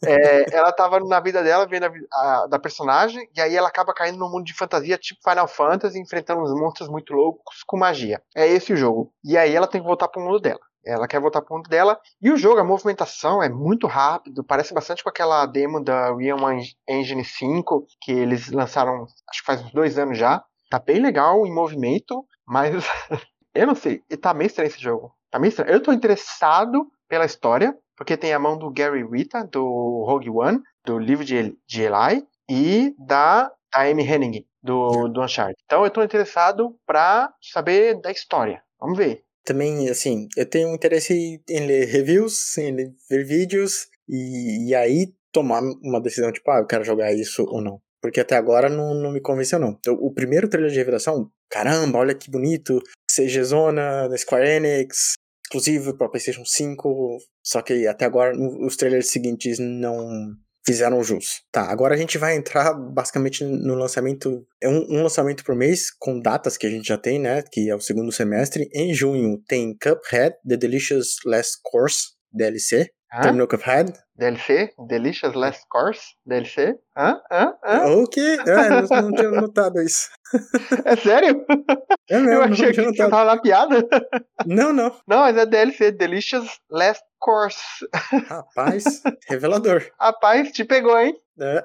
[0.05, 3.93] é, ela tava na vida dela, vendo a, a, da personagem, e aí ela acaba
[3.93, 8.21] caindo num mundo de fantasia tipo Final Fantasy, enfrentando uns monstros muito loucos com magia.
[8.35, 9.11] É esse o jogo.
[9.23, 10.59] E aí ela tem que voltar pro mundo dela.
[10.85, 11.99] Ela quer voltar pro mundo dela.
[12.21, 14.43] E o jogo, a movimentação é muito rápido.
[14.43, 16.37] Parece bastante com aquela demo da Real
[16.87, 20.43] Engine 5, que eles lançaram, acho que faz uns dois anos já.
[20.69, 22.85] Tá bem legal em movimento, mas
[23.55, 24.03] eu não sei.
[24.09, 25.11] E tá meio estranho esse jogo.
[25.39, 25.71] Meio estranho.
[25.71, 30.61] Eu tô interessado pela história, porque tem a mão do Gary Rita, do Rogue One,
[30.85, 35.57] do livro de, de Eli, e da Amy Henning, do, do Uncharted.
[35.65, 38.61] Então eu tô interessado pra saber da história.
[38.79, 44.69] Vamos ver também, assim, eu tenho interesse em ler reviews, em ler, ver vídeos e,
[44.69, 47.79] e aí tomar uma decisão, tipo, ah, eu quero jogar isso ou não.
[48.01, 49.77] Porque até agora não, não me convenceu, não.
[49.79, 52.81] Então, o primeiro trailer de revelação, caramba, olha que bonito.
[53.11, 55.13] CG Zona, da Square Enix,
[55.55, 57.17] exclusivo para PlayStation 5.
[57.43, 60.07] Só que até agora os trailers seguintes não
[60.65, 61.43] fizeram jus.
[61.51, 64.45] Tá, agora a gente vai entrar basicamente no lançamento.
[64.61, 67.43] É um, um, lançamento por mês, com datas que a gente já tem, né?
[67.51, 68.67] Que é o segundo semestre.
[68.73, 72.89] Em junho tem Cuphead, The Delicious Last Course, DLC.
[73.13, 73.21] Hã?
[73.21, 73.93] Terminou Cuphead?
[74.17, 74.73] DLC?
[74.87, 76.15] Delicious Last Course?
[76.25, 76.77] DLC?
[76.97, 77.21] Hã?
[77.29, 77.53] Hã?
[77.63, 77.85] Hã?
[77.97, 78.37] O quê?
[78.47, 80.09] Ah, não, não tinha notado isso.
[80.85, 81.45] É sério?
[82.07, 83.83] É mesmo, Eu achei que você tava na piada.
[84.45, 84.95] Não, não.
[85.07, 87.59] Não, mas é DLC, Delicious Last Course.
[88.27, 89.83] Rapaz, revelador.
[89.99, 91.19] Rapaz, te pegou, hein?
[91.39, 91.63] É.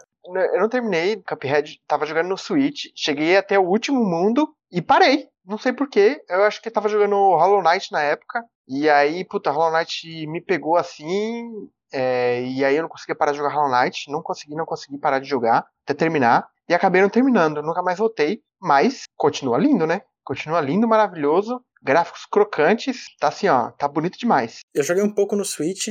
[0.55, 5.28] Eu não terminei Cuphead, tava jogando no Switch, cheguei até o último mundo e parei.
[5.44, 9.51] Não sei porquê, eu acho que tava jogando Hollow Knight na época, e aí, puta,
[9.51, 13.70] Hollow Knight me pegou assim, é, e aí eu não conseguia parar de jogar Hollow
[13.70, 17.82] Knight, não consegui, não consegui parar de jogar até terminar, e acabei não terminando, nunca
[17.82, 20.03] mais voltei, mas continua lindo, né?
[20.24, 24.61] Continua lindo, maravilhoso, gráficos crocantes, tá assim, ó, tá bonito demais.
[24.74, 25.88] Eu joguei um pouco no Switch,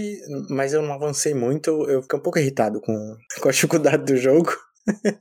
[0.50, 4.16] mas eu não avancei muito, eu fiquei um pouco irritado com, com a dificuldade do
[4.16, 4.52] jogo.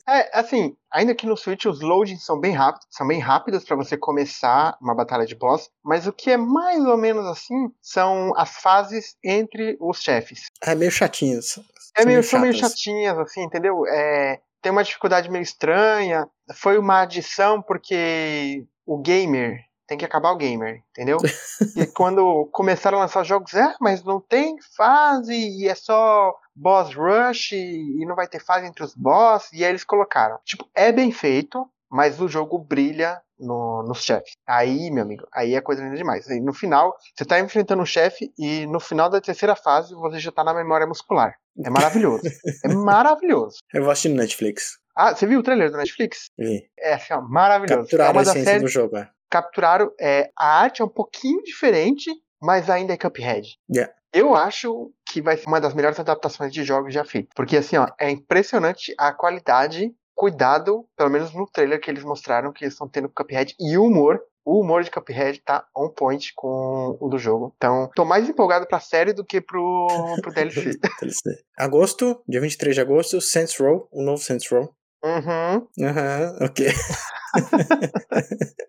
[0.09, 3.77] É, assim, ainda que no Switch os loadings são bem rápidos, são bem rápidos para
[3.77, 8.33] você começar uma batalha de boss, mas o que é mais ou menos assim são
[8.37, 10.47] as fases entre os chefes.
[10.63, 11.59] É meio chatinhos.
[11.97, 13.85] É meio, são meio chatinhas, assim, entendeu?
[13.87, 16.29] É, tem uma dificuldade meio estranha.
[16.55, 21.17] Foi uma adição porque o gamer tem que acabar o gamer, entendeu?
[21.75, 26.95] e quando começaram a lançar jogos, é, mas não tem fase e é só boss
[26.95, 29.51] rush e não vai ter fase entre os boss.
[29.53, 30.39] E aí eles colocaram.
[30.45, 34.33] Tipo, é bem feito, mas o jogo brilha no, nos chefes.
[34.47, 36.29] Aí, meu amigo, aí é coisa linda demais.
[36.29, 40.19] Aí, no final, você tá enfrentando um chefe e no final da terceira fase você
[40.19, 41.35] já tá na memória muscular.
[41.65, 42.23] É maravilhoso.
[42.63, 43.57] é maravilhoso.
[43.73, 44.79] Eu vou assistir no Netflix.
[44.95, 46.27] Ah, você viu o trailer do Netflix?
[46.37, 46.69] Vi.
[46.79, 47.83] É assim, ó, maravilhoso.
[47.83, 48.63] Capturaram é a essência séries...
[48.63, 49.93] do jogo, é capturaram.
[50.01, 52.11] É, a arte é um pouquinho diferente,
[52.41, 53.59] mas ainda é Cuphead.
[53.73, 53.93] Yeah.
[54.13, 57.31] Eu acho que vai ser uma das melhores adaptações de jogos já feitas.
[57.35, 62.53] Porque, assim, ó, é impressionante a qualidade, cuidado, pelo menos no trailer que eles mostraram
[62.53, 64.21] que eles estão tendo Cuphead e o humor.
[64.45, 67.53] O humor de Cuphead tá on point com o do jogo.
[67.59, 69.87] Então, tô mais empolgado pra série do que pro,
[70.23, 70.79] pro DLC.
[70.79, 71.45] DLC.
[71.55, 74.75] Agosto, dia 23 de agosto, Saints Row, o novo Saints Row.
[75.05, 75.67] Uhum.
[75.81, 76.67] Aham, uhum, ok.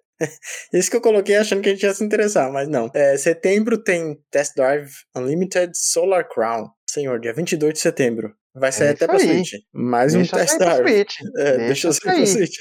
[0.74, 2.92] Isso que eu coloquei achando que a gente ia se interessar, mas não.
[2.94, 6.70] É, setembro tem Test Drive Unlimited Solar Crown.
[6.90, 8.34] Senhor, dia 22 de setembro.
[8.54, 9.22] Vai sair é até pra aí.
[9.22, 9.54] Switch.
[9.74, 11.06] Mais deixa um Test Drive.
[11.38, 12.58] É, deixa, deixa sair pra Switch.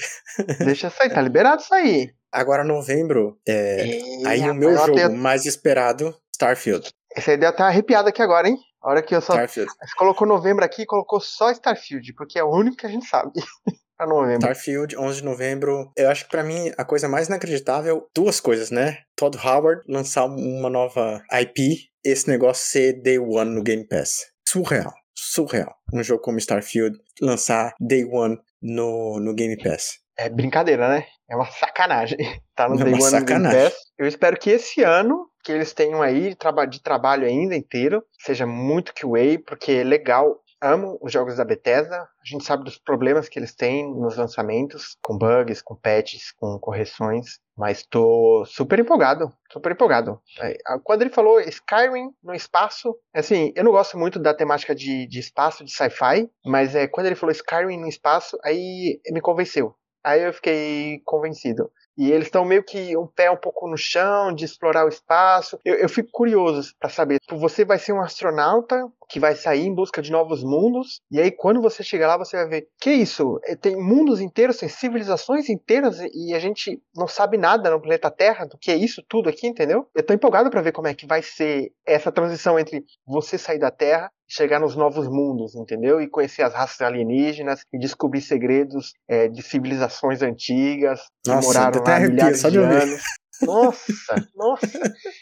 [0.59, 2.09] deixa sair, tá liberado aí.
[2.31, 3.99] Agora, novembro, é...
[4.25, 5.15] Aí o meu jogo tenho...
[5.15, 6.89] mais esperado, Starfield.
[7.15, 8.57] Essa ideia tá arrepiada aqui agora, hein?
[8.81, 9.33] A hora que eu só.
[9.33, 9.71] Starfield.
[9.71, 13.31] Você colocou novembro aqui colocou só Starfield, porque é o único que a gente sabe.
[13.99, 14.39] pra novembro.
[14.39, 15.91] Starfield, 11 de novembro.
[15.97, 18.99] Eu acho que para mim a coisa mais inacreditável, duas coisas, né?
[19.15, 24.27] Todd Howard lançar uma nova IP, esse negócio ser Day One no Game Pass.
[24.47, 24.93] Surreal.
[25.13, 25.75] Surreal.
[25.93, 29.99] Um jogo como Starfield lançar Day One no, no Game Pass.
[30.17, 31.05] É brincadeira, né?
[31.29, 32.17] É uma sacanagem.
[32.55, 33.39] Tá no é Day One sacanagem.
[33.39, 33.79] no Game Pass.
[33.97, 38.03] Eu espero que esse ano que eles tenham aí de, traba de trabalho ainda inteiro
[38.19, 42.77] seja muito QA, porque é legal amo os jogos da Bethesda, a gente sabe dos
[42.77, 48.79] problemas que eles têm nos lançamentos, com bugs, com patches, com correções, mas tô super
[48.79, 50.21] empolgado, super empolgado.
[50.39, 55.07] É, quando ele falou Skyrim no espaço, assim, eu não gosto muito da temática de,
[55.07, 59.75] de espaço, de sci-fi, mas é, quando ele falou Skyrim no espaço, aí me convenceu.
[60.03, 61.71] Aí eu fiquei convencido.
[61.99, 65.59] E eles estão meio que um pé um pouco no chão, de explorar o espaço.
[65.65, 67.19] Eu, eu fico curioso para saber.
[67.29, 71.01] Você vai ser um astronauta que vai sair em busca de novos mundos.
[71.11, 73.39] E aí, quando você chegar lá, você vai ver: que isso?
[73.43, 78.11] É, tem mundos inteiros, tem civilizações inteiras e a gente não sabe nada no planeta
[78.11, 79.87] Terra do que é isso tudo aqui, entendeu?
[79.95, 83.59] Eu tô empolgado para ver como é que vai ser essa transição entre você sair
[83.59, 85.99] da Terra chegar nos novos mundos, entendeu?
[85.99, 91.83] E conhecer as raças alienígenas e descobrir segredos é, de civilizações antigas que Nossa, moraram
[91.83, 93.01] lá há milhares de anos.
[93.41, 94.67] Nossa, nossa!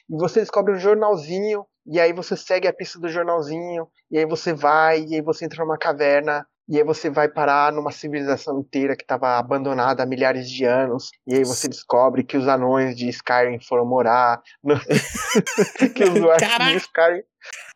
[0.09, 4.25] E você descobre um jornalzinho, e aí você segue a pista do jornalzinho, e aí
[4.25, 8.59] você vai, e aí você entra numa caverna, e aí você vai parar numa civilização
[8.59, 12.95] inteira que estava abandonada há milhares de anos, e aí você descobre que os anões
[12.95, 14.75] de Skyrim foram morar, no...
[15.95, 17.23] que os dwarfs de Skyrim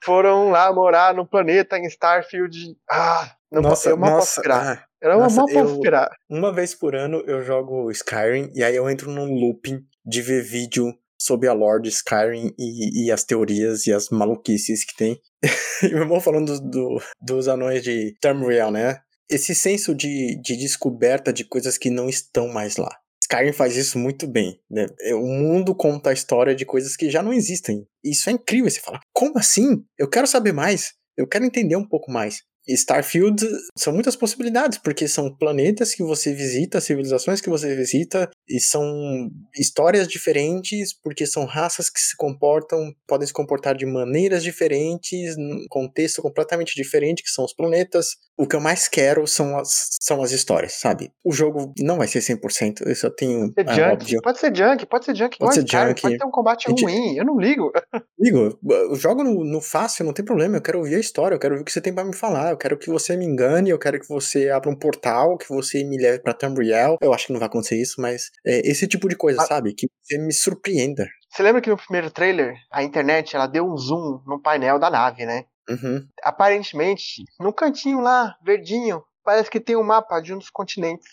[0.04, 2.76] foram lá morar no planeta em Starfield.
[2.90, 4.78] Ah, não nossa, eu mal nossa, posso esperar.
[4.78, 6.10] ah, Eu não nossa, mal posso esperar.
[6.30, 10.42] Uma vez por ano eu jogo Skyrim e aí eu entro num looping de ver
[10.42, 10.94] vídeo
[11.24, 15.20] sobre a lore de Skyrim e, e as teorias e as maluquices que tem.
[15.84, 19.00] e meu irmão falando do, do- dos anões de Tamriel, né?
[19.30, 22.90] Esse senso de, de descoberta de coisas que não estão mais lá.
[23.24, 24.88] Skyrim faz isso muito bem, né?
[25.02, 27.86] É, O mundo conta a história de coisas que já não existem.
[28.04, 29.84] Isso é incrível, você fala, como assim?
[29.98, 32.42] Eu quero saber mais, eu quero entender um pouco mais.
[32.74, 33.46] Starfield
[33.78, 39.30] são muitas possibilidades, porque são planetas que você visita, civilizações que você visita, e são
[39.56, 45.66] histórias diferentes, porque são raças que se comportam, podem se comportar de maneiras diferentes, num
[45.70, 48.16] contexto completamente diferente, que são os planetas.
[48.38, 51.12] O que eu mais quero são as, são as histórias, sabe?
[51.24, 54.56] O jogo não vai ser 100%, eu só tenho, Pode ser é, junk, pode ser
[54.56, 56.02] junk, pode ser junk, Pode ser Skyrim, junk.
[56.02, 57.72] pode ter um combate ruim, eu não ligo.
[58.20, 60.58] Digo, eu jogo no, no fácil, não tem problema.
[60.58, 62.52] Eu quero ouvir a história, eu quero ouvir o que você tem pra me falar.
[62.62, 65.84] Eu quero que você me engane, eu quero que você abra um portal, que você
[65.84, 66.96] me leve pra Tamriel.
[67.02, 69.46] Eu acho que não vai acontecer isso, mas é esse tipo de coisa, Ah.
[69.48, 69.74] sabe?
[69.74, 71.08] Que você me surpreenda.
[71.32, 74.92] Você lembra que no primeiro trailer, a internet, ela deu um zoom no painel da
[74.92, 75.46] nave, né?
[75.68, 76.06] Uhum.
[76.24, 81.08] Aparentemente, no cantinho lá, verdinho, parece que tem um mapa de um dos continentes.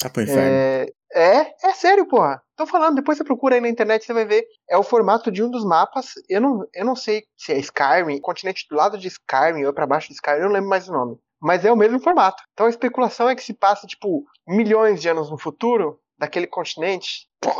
[0.00, 0.42] Tá pro inferno.
[0.42, 2.42] É, é, é sério, porra.
[2.56, 4.44] Tô falando, depois você procura aí na internet, você vai ver.
[4.68, 6.12] É o formato de um dos mapas.
[6.28, 9.86] Eu não, eu não sei se é Skyrim, continente do lado de Skyrim ou pra
[9.86, 11.18] baixo de Skyrim, eu não lembro mais o nome.
[11.40, 12.42] Mas é o mesmo formato.
[12.52, 17.28] Então a especulação é que se passa, tipo, milhões de anos no futuro, daquele continente.
[17.40, 17.50] Pô,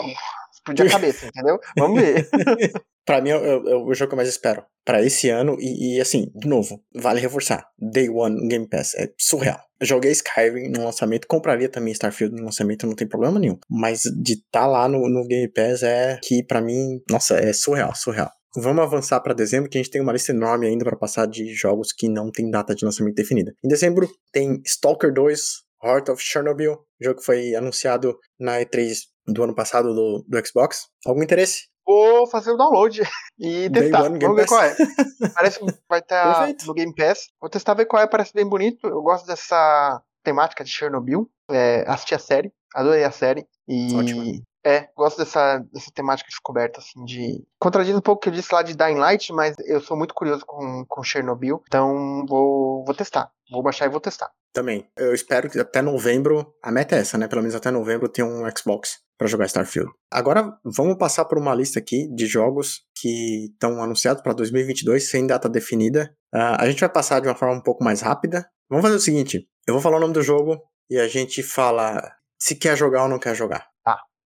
[0.73, 1.59] explodir a cabeça, entendeu?
[1.77, 2.29] Vamos ver.
[3.07, 4.62] Pra mim, é, é- é o jogo que eu mais espero.
[4.85, 7.66] Pra esse ano, e, e, assim, de novo, vale reforçar.
[7.79, 8.95] Day One no Game Pass.
[8.95, 9.59] É surreal.
[9.81, 13.59] Joguei Skyrim no lançamento, compraria também Starfield no lançamento, não tem problema nenhum.
[13.71, 17.95] Mas de estar lá no, no Game Pass é que, pra mim, nossa, é surreal,
[17.95, 18.31] surreal.
[18.57, 21.55] Vamos avançar pra dezembro, que a gente tem uma lista enorme ainda pra passar de
[21.55, 23.55] jogos que não tem data de lançamento definida.
[23.64, 25.41] Em dezembro tem Stalker 2,
[25.85, 28.95] Heart of Chernobyl, jogo que foi anunciado na E3
[29.33, 30.89] do ano passado do, do Xbox.
[31.07, 31.68] Algum interesse?
[31.87, 33.01] Vou fazer o download
[33.39, 34.03] e testar.
[34.05, 34.49] one, Vamos ver Pass.
[34.49, 34.76] qual é.
[35.35, 37.29] Parece que vai estar no Game Pass.
[37.41, 38.87] Vou testar ver qual é, parece bem bonito.
[38.87, 41.31] Eu gosto dessa temática de Chernobyl.
[41.51, 43.47] É, assisti a série, adorei a série.
[43.66, 44.43] E Ótimo.
[44.64, 47.43] é, gosto dessa, dessa temática descoberta, assim, de.
[47.59, 50.12] Contradiz um pouco o que eu disse lá de Dying Light, mas eu sou muito
[50.12, 51.62] curioso com, com Chernobyl.
[51.66, 53.31] Então vou, vou testar.
[53.51, 54.31] Vou baixar e vou testar.
[54.53, 54.88] Também.
[54.96, 57.28] Eu espero que até novembro, a meta é essa, né?
[57.28, 59.90] Pelo menos até novembro tenha um Xbox pra jogar Starfield.
[60.11, 65.26] Agora vamos passar por uma lista aqui de jogos que estão anunciados pra 2022 sem
[65.26, 66.14] data definida.
[66.32, 68.49] Ah, a gente vai passar de uma forma um pouco mais rápida.
[68.70, 72.14] Vamos fazer o seguinte: eu vou falar o nome do jogo e a gente fala
[72.40, 73.68] se quer jogar ou não quer jogar.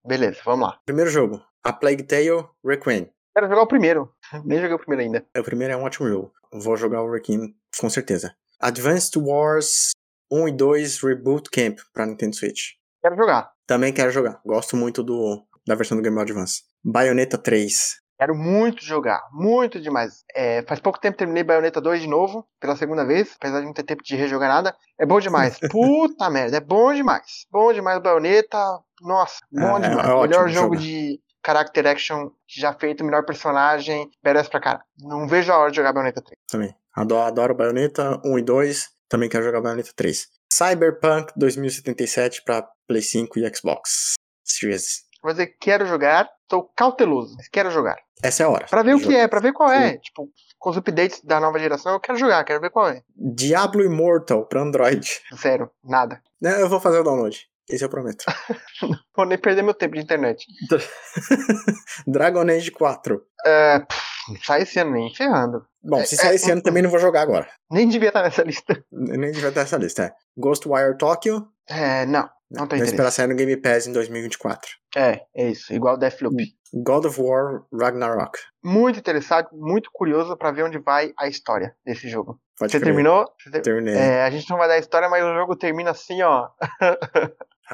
[0.04, 0.80] Beleza, vamos lá.
[0.84, 3.08] Primeiro jogo: A Plague Tale Requiem.
[3.34, 4.12] Quero jogar o primeiro.
[4.44, 5.26] Nem joguei o primeiro ainda.
[5.38, 6.32] O primeiro é um ótimo jogo.
[6.52, 8.34] Vou jogar o Requiem com certeza.
[8.60, 9.90] Advanced Wars
[10.33, 12.70] 1 e 2 Reboot Camp pra Nintendo Switch.
[13.03, 13.51] Quero jogar.
[13.66, 14.41] Também quero jogar.
[14.47, 16.62] Gosto muito do, da versão do Game Boy Advance.
[16.85, 18.01] Bayonetta 3.
[18.18, 20.22] Quero muito jogar, muito demais.
[20.35, 23.72] É, faz pouco tempo terminei Bayonetta 2 de novo, pela segunda vez, apesar de não
[23.72, 24.76] ter tempo de rejogar nada.
[24.99, 25.59] É bom demais.
[25.70, 27.45] Puta merda, é bom demais.
[27.51, 28.59] Bom demais o Bayonetta.
[29.01, 30.09] Nossa, bom É, demais.
[30.09, 30.80] é melhor jogo jogar.
[30.83, 34.09] de character action já feito, melhor personagem.
[34.24, 34.83] Merece pra cara.
[35.01, 36.39] Não vejo a hora de jogar Bayonetta 3.
[36.49, 36.72] Também.
[36.95, 38.89] Adoro, adoro Bayonetta 1 e 2.
[39.12, 40.26] Também quero jogar Bayonetta 3.
[40.50, 45.02] Cyberpunk 2077 pra Play 5 e Xbox Series.
[45.22, 47.98] Vou dizer quero jogar, tô cauteloso, mas quero jogar.
[48.22, 48.66] Essa é a hora.
[48.70, 49.90] Pra ver o que é, pra ver qual é.
[49.90, 49.98] Sim.
[49.98, 53.02] Tipo, com os updates da nova geração, eu quero jogar, quero ver qual é.
[53.14, 55.06] Diablo Immortal pra Android.
[55.36, 56.22] Zero, nada.
[56.40, 57.38] Né, Eu vou fazer o download.
[57.70, 58.24] Isso eu prometo.
[59.14, 60.46] Vou nem perder meu tempo de internet.
[62.06, 63.22] Dragon Age 4.
[63.46, 64.11] É, pff, não
[64.44, 65.64] sai esse ano nem ferrando.
[65.82, 67.48] Bom, se É, sair é, esse ano também não vou jogar agora.
[67.70, 68.84] Nem devia estar nessa lista.
[68.90, 70.02] Nem devia ter essa lista.
[70.04, 70.12] É.
[70.38, 71.46] Ghostwire Tokyo.
[71.68, 73.16] É, não, não tem Vou esperar interesse.
[73.16, 74.70] sair no Game Pass em 2024.
[74.96, 76.36] É, é isso, igual Deathloop.
[76.74, 78.38] God of War Ragnarok.
[78.64, 82.40] Muito interessado, muito curioso pra ver onde vai a história desse jogo.
[82.58, 82.88] Pode Você crer.
[82.92, 83.26] terminou?
[83.62, 83.94] Terminei.
[83.94, 86.48] É, a gente não vai dar história, mas o jogo termina assim, ó.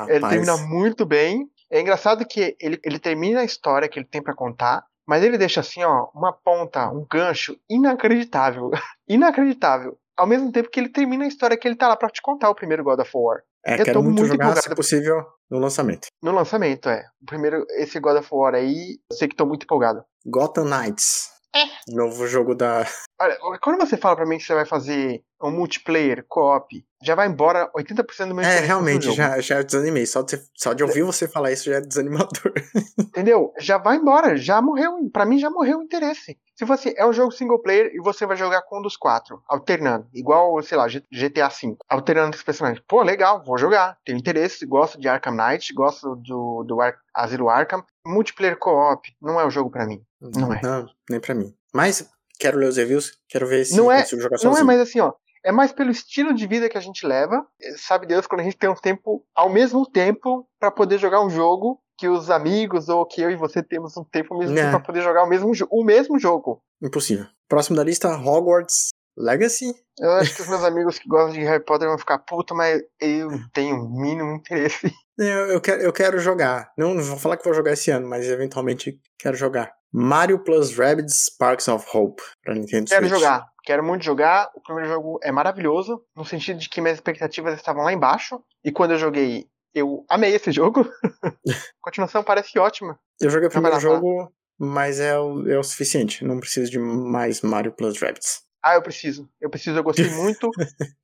[0.07, 1.49] Ele Rapaz, termina muito bem.
[1.71, 5.39] É engraçado que ele, ele termina a história que ele tem pra contar, mas ele
[5.39, 8.71] deixa assim, ó, uma ponta, um gancho inacreditável.
[9.09, 9.97] inacreditável.
[10.15, 12.51] Ao mesmo tempo que ele termina a história que ele tá lá pra te contar,
[12.51, 13.39] o primeiro God of War.
[13.65, 14.77] é, eu quero tô muito muito jogar, se empolgado.
[14.77, 16.09] possível, no lançamento.
[16.23, 17.07] No lançamento, é.
[17.23, 20.05] O primeiro, esse God of War aí, eu sei que tô muito empolgado.
[20.27, 21.31] Gotham Knights.
[21.55, 21.65] É.
[21.95, 22.85] Novo jogo da.
[23.21, 27.29] Olha, quando você fala pra mim que você vai fazer um multiplayer, co-op, já vai
[27.29, 30.05] embora 80% do meu É, realmente, já, já desanimei.
[30.07, 32.53] Só de, só de ouvir você falar isso já é desanimador.
[32.99, 33.53] Entendeu?
[33.59, 34.93] Já vai embora, já morreu.
[35.13, 36.39] Pra mim já morreu o interesse.
[36.57, 39.41] Se fosse, é um jogo single player e você vai jogar com um dos quatro,
[39.49, 40.09] alternando.
[40.13, 42.83] Igual, sei lá, GTA V, alternando os personagens.
[42.87, 43.97] Pô, legal, vou jogar.
[44.05, 47.85] Tenho interesse, gosto de Arkham Knight, gosto do, do Ar Asilo Arkham.
[48.09, 50.03] Multiplayer co-op não é o jogo pra mim.
[50.21, 50.61] Não é.
[50.63, 51.55] Não, nem pra mim.
[51.75, 54.67] Mas quero ler os reviews, quero ver se Não é- consigo jogar Não é sozinho.
[54.67, 55.13] mais assim, ó.
[55.45, 57.47] É mais pelo estilo de vida que a gente leva.
[57.77, 61.31] Sabe Deus quando a gente tem um tempo, ao mesmo tempo, pra poder jogar um
[61.31, 64.63] jogo que os amigos ou que eu e você temos um tempo ao mesmo É.
[64.63, 66.63] tempo pra poder jogar o mesmo, o mesmo jogo.
[66.83, 67.27] Impossível.
[67.49, 68.89] Próximo da lista, Hogwarts
[69.19, 69.75] Legacy.
[69.99, 72.81] Eu acho que os meus amigos que gostam de Harry Potter vão ficar puta, mas
[73.01, 74.93] eu tenho o mínimo interesse.
[75.19, 76.71] Eu, eu, quero, eu quero jogar.
[76.79, 79.73] Não, não vou falar que vou jogar esse ano, mas eventualmente quero jogar.
[79.93, 83.19] Mario plus Rabbids Sparks of Hope pra Nintendo Quero Switch.
[83.19, 84.51] jogar, quero muito jogar.
[84.55, 88.41] O primeiro jogo é maravilhoso, no sentido de que minhas expectativas estavam lá embaixo.
[88.65, 90.89] E quando eu joguei, eu amei esse jogo.
[91.25, 92.99] A continuação parece ótima.
[93.21, 96.25] Eu joguei o primeiro jogo, mas é o, é o suficiente.
[96.25, 98.47] Não preciso de mais Mario plus Rabbids.
[98.71, 99.29] Ah, eu preciso.
[99.41, 100.51] Eu preciso, eu gostei muito.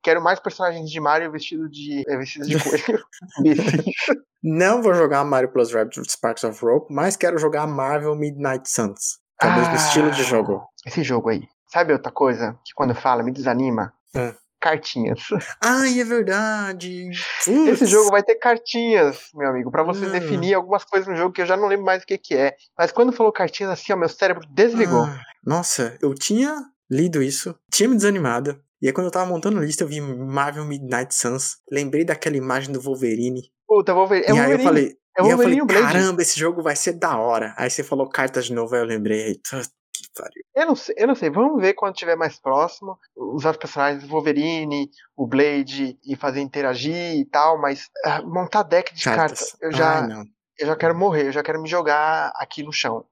[0.02, 3.04] quero mais personagens de Mario vestido de, é, vestidos de coelho.
[4.42, 9.18] Não vou jogar Mario plus Rabbids Sparks of Hope, mas quero jogar Marvel Midnight Suns.
[9.40, 9.76] Que é o mesmo Ah.
[9.76, 10.62] estilo de jogo.
[10.86, 11.42] Esse jogo aí.
[11.72, 13.92] Sabe outra coisa que quando fala me desanima?
[14.14, 14.34] Ah.
[14.60, 15.20] Cartinhas.
[15.62, 17.10] Ai, é verdade.
[17.44, 17.68] Putz.
[17.68, 20.10] Esse jogo vai ter cartinhas, meu amigo, pra você Hum.
[20.12, 22.54] definir algumas coisas no jogo que eu já não lembro mais o que que é.
[22.78, 25.02] Mas quando falou cartinhas assim, ó, meu cérebro desligou.
[25.04, 26.54] Ah, nossa, eu tinha
[26.90, 28.60] lido isso, tinha me desanimado.
[28.80, 31.56] E aí, quando eu tava montando a lista, eu vi Marvel Midnight Suns.
[31.70, 33.42] Lembrei daquela imagem do Wolverine.
[33.66, 34.26] Puta, Wolverine.
[34.26, 37.16] É e aí eu falei, é e eu falei caramba, esse jogo vai ser da
[37.16, 37.54] hora.
[37.56, 39.24] Aí você falou cartas de novo, aí eu lembrei.
[39.24, 40.42] aí, "Tut, Que pariu.
[40.56, 41.30] Eu não sei, eu não sei.
[41.30, 42.98] Vamos ver quando estiver mais próximo.
[43.16, 48.92] Usar os personagens Wolverine, o Blade e fazer interagir e tal, mas ah, montar deck
[48.92, 50.24] de cartas, eu já, não.
[50.58, 53.06] eu já quero morrer, eu já quero me jogar aqui no chão.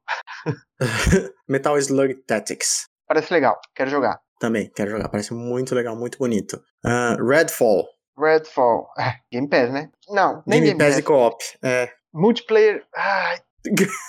[1.48, 2.91] Metal Slug Tactics.
[3.06, 4.20] Parece legal, quero jogar.
[4.38, 5.08] Também, quero jogar.
[5.08, 6.60] Parece muito legal, muito bonito.
[6.84, 7.86] Ah, Redfall.
[8.18, 8.88] Redfall.
[8.98, 9.90] É, Game Pass, né?
[10.08, 11.42] Não, nem Game Game, Pass e Co-op.
[11.62, 11.90] É.
[12.12, 12.84] Multiplayer.
[12.94, 13.38] Ai.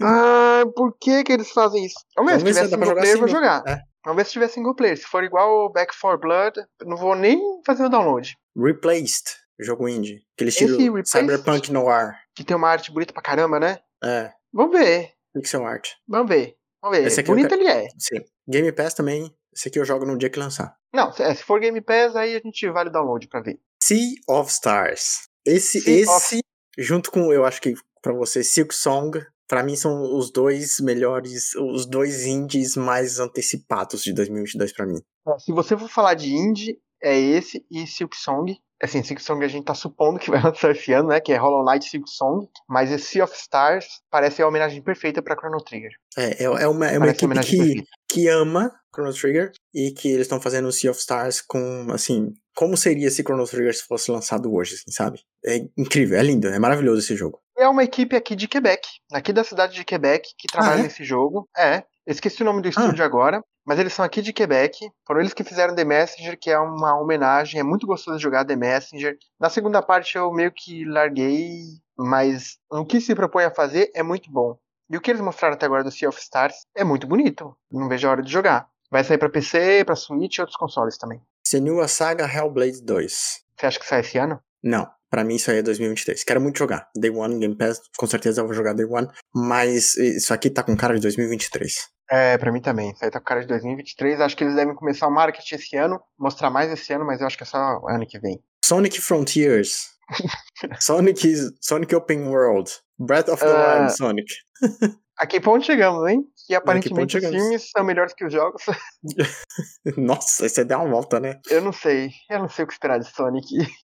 [0.00, 1.96] Ai, por que que eles fazem isso?
[2.16, 3.42] Vamos ver, se tiver single jogar player, eu vou single.
[3.42, 3.62] jogar.
[3.66, 3.80] É.
[4.04, 4.96] Vamos ver se tiver single player.
[4.98, 8.36] Se for igual o Back 4 Blood, não vou nem fazer o download.
[8.56, 9.36] Replaced.
[9.58, 10.20] Jogo indie.
[10.36, 11.08] Aquele estilo Replaced?
[11.20, 12.12] Cyberpunk Noir.
[12.34, 13.78] Que tem uma arte bonita pra caramba, né?
[14.02, 14.30] É.
[14.52, 15.12] Vamos ver.
[15.32, 15.88] Pixel art.
[16.06, 16.54] Vamos ver.
[16.84, 17.06] Vamos ver.
[17.06, 17.88] Esse aqui Bonito ele é.
[17.98, 18.20] Sim.
[18.46, 19.34] Game Pass também.
[19.56, 20.76] Esse aqui eu jogo no dia que lançar.
[20.92, 23.58] Não, se, é, for Game Pass, aí a gente vale o download pra ver.
[23.82, 25.28] Sea of Stars.
[25.46, 26.40] Esse, Sea esse
[26.76, 27.72] junto com, eu acho que
[28.02, 29.18] pra você, Silk Song,
[29.48, 35.00] pra mim são os dois melhores, os dois indies mais antecipados de 2022 pra mim.
[35.38, 38.54] Se você for falar de indie, é esse e Silk Song.
[38.82, 41.20] Assim, Silk Song a gente tá supondo que vai lançar esse ano, né?
[41.20, 42.46] Que é Hollow Knight Silk Song.
[42.68, 45.92] Mas esse Sea of Stars parece a homenagem perfeita pra Chrono Trigger.
[46.16, 47.88] É, é, é uma, é uma parece equipe que, perfeita.
[48.08, 52.32] que ama Chrono Trigger e que eles estão fazendo o Sea of Stars com, assim,
[52.54, 55.20] como seria se Chrono Trigger fosse lançado hoje, assim, sabe?
[55.44, 57.40] É incrível, é lindo, é maravilhoso esse jogo.
[57.58, 60.82] É uma equipe aqui de Quebec, aqui da cidade de Quebec, que trabalha é?
[60.84, 61.48] nesse jogo.
[61.56, 64.78] É, esqueci o nome do estúdio agora, mas eles são aqui de Quebec.
[65.06, 67.60] Foram eles que fizeram The Messenger, que é uma homenagem.
[67.60, 69.16] É muito gostoso jogar The Messenger.
[69.40, 71.62] Na segunda parte eu meio que larguei,
[71.96, 74.56] mas o que se propõe a fazer é muito bom.
[74.90, 77.56] E o que eles mostraram até agora do Sea of Stars é muito bonito.
[77.70, 78.68] Não vejo a hora de jogar.
[78.90, 81.20] Vai sair pra PC, pra Switch e outros consoles também.
[81.46, 83.44] Senua Saga Hellblade 2.
[83.58, 84.40] Você acha que sai esse ano?
[84.62, 86.24] Não, Pra mim, isso aí é 2023.
[86.24, 86.88] Quero muito jogar.
[86.96, 89.06] Day One, Game Pass, com certeza eu vou jogar Day One.
[89.32, 91.88] Mas isso aqui tá com cara de 2023.
[92.10, 92.90] É, pra mim também.
[92.90, 94.20] Isso aí tá com cara de 2023.
[94.20, 97.28] Acho que eles devem começar o marketing esse ano, mostrar mais esse ano, mas eu
[97.28, 98.42] acho que é só ano que vem.
[98.64, 99.90] Sonic Frontiers.
[100.82, 102.72] Sonic, Sonic Open World.
[102.98, 104.34] Breath of the Ah, Wild Sonic.
[105.16, 106.24] A que ponto chegamos, hein?
[106.44, 108.64] Que aparentemente os filmes são melhores que os jogos.
[109.96, 111.38] Nossa, você deu uma volta, né?
[111.48, 112.10] Eu não sei.
[112.28, 113.46] Eu não sei o que esperar de Sonic.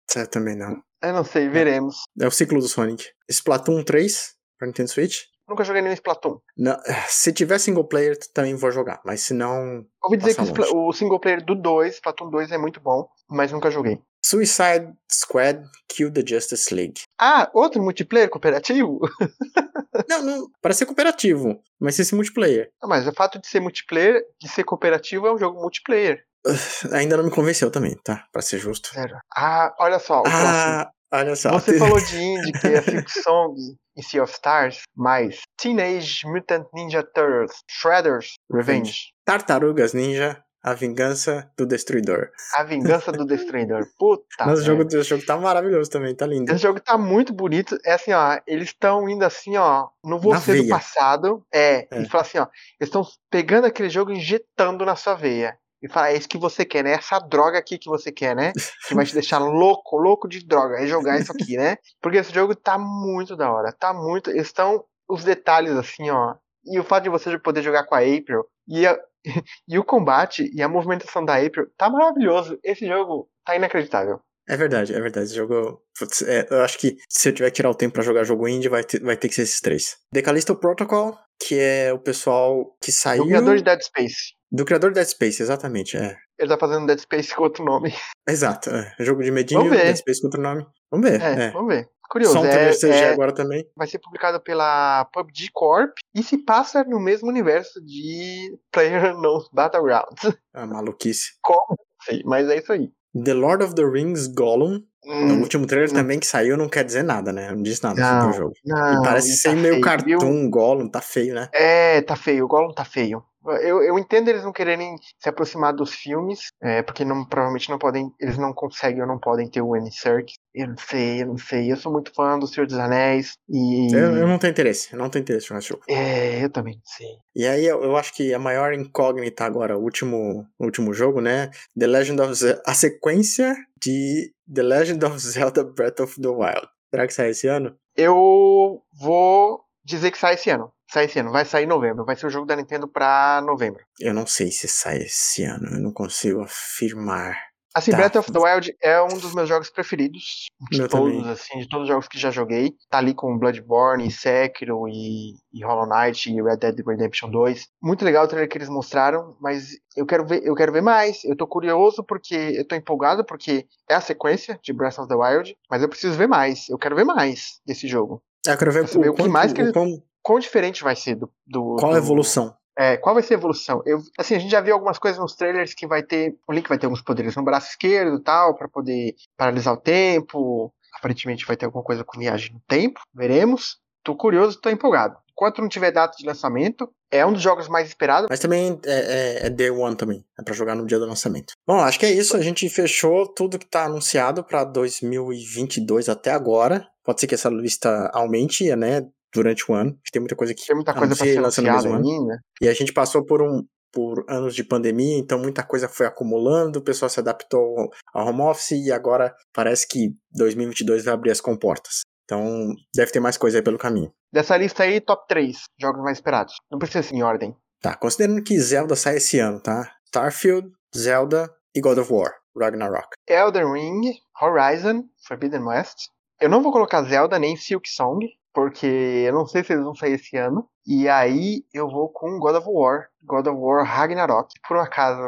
[0.10, 0.82] Você também não.
[1.02, 2.04] Eu não sei, veremos.
[2.20, 3.06] É o ciclo do Sonic.
[3.30, 5.24] Splatoon 3 pra Nintendo Switch.
[5.48, 6.40] Nunca joguei nenhum Splatoon.
[6.58, 6.78] Não,
[7.08, 9.00] se tiver single player, também vou jogar.
[9.06, 9.86] Mas se não.
[10.04, 13.52] Ouvi dizer que Passa o single player do 2, Splatoon 2, é muito bom, mas
[13.52, 14.02] nunca joguei.
[14.26, 17.02] Suicide Squad Kill the Justice League.
[17.18, 19.00] Ah, outro multiplayer cooperativo?
[20.08, 20.48] Não, não.
[20.62, 21.60] Parece ser cooperativo.
[21.80, 22.70] Mas se esse multiplayer.
[22.82, 26.24] Não, mas o fato de ser multiplayer, de ser cooperativo, é um jogo multiplayer.
[26.94, 28.26] Ainda não me convenceu também, tá?
[28.32, 28.90] Pra ser justo.
[28.90, 29.18] Sério.
[29.36, 30.24] Ah, olha só.
[30.26, 31.52] Ah, olha só.
[31.54, 32.82] Você falou de Indie, que é
[33.24, 33.56] Song
[33.96, 39.12] e Sea of Stars, mas Teenage Mutant Ninja Turtles, Shredder's Revenge.
[39.26, 42.30] Tartarugas Ninja, a vingança do destruidor.
[42.58, 43.86] A Vingança do Destruidor.
[43.98, 44.46] Puta.
[44.46, 46.52] Nossa, o jogo, o jogo tá maravilhoso também, tá lindo.
[46.52, 47.78] Esse jogo tá muito bonito.
[47.86, 48.38] É assim, ó.
[48.46, 51.42] Eles estão indo assim, ó, no você do passado.
[51.54, 52.02] É, É.
[52.02, 52.48] E fala assim, ó.
[52.80, 55.58] Eles estão pegando aquele jogo e injetando na sua veia.
[55.82, 56.92] E fala, é isso que você quer, né?
[56.94, 58.52] Essa droga aqui que você quer, né?
[58.88, 60.78] Que vai te deixar louco, louco de droga.
[60.82, 61.78] É jogar isso aqui, né?
[62.02, 63.72] Porque esse jogo tá muito da hora.
[63.72, 64.32] Tá muito.
[64.32, 66.36] Estão os detalhes assim, ó.
[66.66, 68.44] E o fato de você poder jogar com a April.
[68.68, 69.00] E, a-
[69.68, 72.58] e o combate e a movimentação da April tá maravilhoso.
[72.64, 74.20] Esse jogo tá inacreditável.
[74.50, 75.26] É verdade, é verdade.
[75.28, 75.82] Esse jogo.
[76.00, 78.48] putz, é, eu acho que se eu tiver que tirar o tempo pra jogar jogo
[78.48, 79.98] indie, vai ter, vai ter que ser esses três.
[80.14, 83.24] The Callisto Protocol, que é o pessoal que saiu.
[83.24, 84.37] O criador de Dead Space.
[84.52, 85.98] Do criador de Dead Space, exatamente.
[85.98, 86.16] É.
[86.40, 87.94] Ele tá fazendo Dead Space com outro nome.
[88.28, 88.70] Exato.
[88.70, 88.94] É.
[89.00, 89.70] Jogo de medinho.
[89.70, 90.66] Dead Space com outro nome.
[90.92, 91.22] Vamos ver.
[91.22, 91.52] É, É.
[91.52, 91.88] vamos ver.
[92.10, 92.36] Curioso.
[92.36, 93.66] Só um é- CG é- agora também.
[93.76, 100.34] vai ser publicado pela PUBG Corp e se passa no mesmo universo de PlayerUnknown's Battlegrounds.
[100.54, 101.32] Ah, maluquice.
[101.42, 101.76] Como?
[102.06, 102.90] Sei, mas é isso aí.
[103.26, 104.80] The Lord of the Rings Gollum.
[105.06, 106.02] O Hum, último trailer não.
[106.02, 107.52] também que saiu não quer dizer nada, né?
[107.52, 108.54] Não diz nada Não, sobre o jogo.
[108.66, 110.50] não, e parece ser tá meio feio, cartoon, viu?
[110.50, 111.50] Gollum, tá feio, né?
[111.54, 112.44] É, tá feio.
[112.46, 113.24] O Gollum tá feio.
[113.54, 117.78] Eu, eu entendo eles não quererem se aproximar dos filmes, é, porque não, provavelmente não
[117.78, 120.36] podem, eles não conseguem ou não podem ter o Annie Serkis.
[120.54, 121.72] Eu não sei, eu não sei.
[121.72, 125.00] Eu sou muito fã do Senhor dos Anéis e Eu, eu não tenho interesse, eu
[125.00, 125.84] não tenho interesse nesse jogo.
[125.88, 127.08] é, eu também não sei.
[127.36, 131.22] E aí eu, eu acho que a maior incógnita agora, o último, o último jogo,
[131.22, 131.52] né?
[131.78, 136.68] The Legend of Zelda, a sequência de The Legend of Zelda Breath of the Wild.
[136.90, 137.76] Será que sai esse ano?
[137.96, 140.72] Eu vou dizer que sai esse ano.
[140.92, 142.06] Sai esse ano, vai sair em novembro.
[142.06, 143.84] Vai ser o jogo da Nintendo pra novembro.
[144.00, 147.36] Eu não sei se sai esse ano, eu não consigo afirmar.
[147.76, 147.98] Assim, Tá.
[147.98, 151.32] Breath of the Wild é um dos meus jogos preferidos de Meu todos, também.
[151.32, 152.72] assim, de todos os jogos que já joguei.
[152.90, 157.68] Tá ali com Bloodborne, Sekiro e, e Hollow Knight e Red Dead Redemption 2.
[157.84, 161.24] Muito legal o trailer que eles mostraram, mas eu quero ver, eu quero ver mais.
[161.24, 165.16] Eu tô curioso porque eu tô empolgado porque é a sequência de Breath of the
[165.16, 166.68] Wild, mas eu preciso ver mais.
[166.70, 168.24] Eu quero ver mais desse jogo.
[168.48, 170.94] Eu quero ver o, o que quanto- mais que o eles- quão- Quão diferente vai
[170.94, 172.54] ser do, do qual a evolução.
[172.78, 173.82] É, qual vai ser a evolução?
[173.86, 176.36] Eu, assim, a gente já viu algumas coisas nos trailers que vai ter.
[176.46, 179.80] O Link vai ter alguns poderes no braço esquerdo e tal, pra poder paralisar o
[179.80, 180.70] tempo.
[181.00, 183.00] Aparentemente vai ter alguma coisa com viagem no tempo.
[183.16, 183.78] Veremos.
[184.04, 185.16] Tô curioso, tô empolgado.
[185.32, 188.28] Enquanto não tiver data de lançamento, é um dos jogos mais esperados.
[188.30, 190.26] Mas também é, é, é Day One também.
[190.38, 191.54] É pra jogar no dia do lançamento.
[191.66, 192.36] Bom, acho que é isso.
[192.36, 196.86] A gente fechou tudo que tá anunciado pra 2022 até agora.
[197.02, 199.08] Pode ser que essa lista aumente, né?
[199.34, 199.98] Durante o ano.
[200.04, 202.22] Que Tem muita coisa que Tem muita coisa e ser lança no anunciada mesmo ano.
[202.22, 202.40] ainda.
[202.62, 206.78] E a gente passou por um por anos de pandemia, então muita coisa foi acumulando,
[206.80, 211.42] o pessoal se adaptou ao home office e agora parece que 2022 vai abrir as
[211.42, 212.02] comportas.
[212.26, 214.12] Então deve ter mais coisa aí pelo caminho.
[214.32, 216.54] Dessa lista aí, top 3 jogos mais esperados.
[216.70, 217.56] Não precisa ser em ordem.
[217.82, 219.90] Tá, considerando que Zelda sai esse ano, tá?
[220.06, 223.08] Starfield, Zelda e God of War, Ragnarok.
[223.28, 224.02] Elden Ring,
[224.42, 226.10] Horizon, Forbidden West.
[226.42, 228.20] Eu não vou colocar Zelda nem Silk Song,
[228.58, 230.68] porque eu não sei se eles vão sair esse ano.
[230.84, 234.52] E aí eu vou com God of War, God of War Ragnarok.
[234.68, 235.22] Por um acaso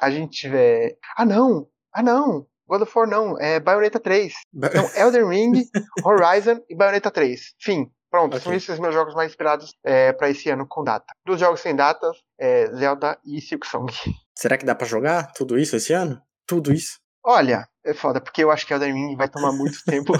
[0.00, 0.96] a gente tiver.
[1.16, 1.68] Ah não!
[1.94, 2.44] Ah não!
[2.66, 4.34] God of War não, é Bayonetta 3.
[4.52, 5.52] Então, Elden Ring,
[6.04, 7.54] Horizon e Bayonetta 3.
[7.60, 7.92] Fim.
[8.10, 8.56] Pronto, são Ok.
[8.56, 11.06] esses meus jogos mais esperados é, para esse ano com data.
[11.24, 13.92] Dos jogos sem datas, é, Zelda e Silk Song.
[14.36, 16.20] Será que dá pra jogar tudo isso esse ano?
[16.44, 16.98] Tudo isso?
[17.24, 20.12] Olha, é foda, porque eu acho que Elden Ring vai tomar muito tempo.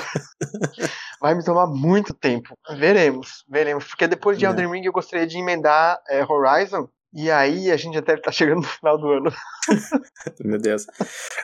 [1.21, 2.57] vai me tomar muito tempo.
[2.79, 3.85] Veremos, veremos.
[3.85, 4.49] Porque depois de É.
[4.49, 6.89] Elden Ring eu gostaria de emendar é, Horizon.
[7.17, 9.33] E aí a gente já deve estar tá chegando no final do ano.
[10.45, 10.85] Meu Deus.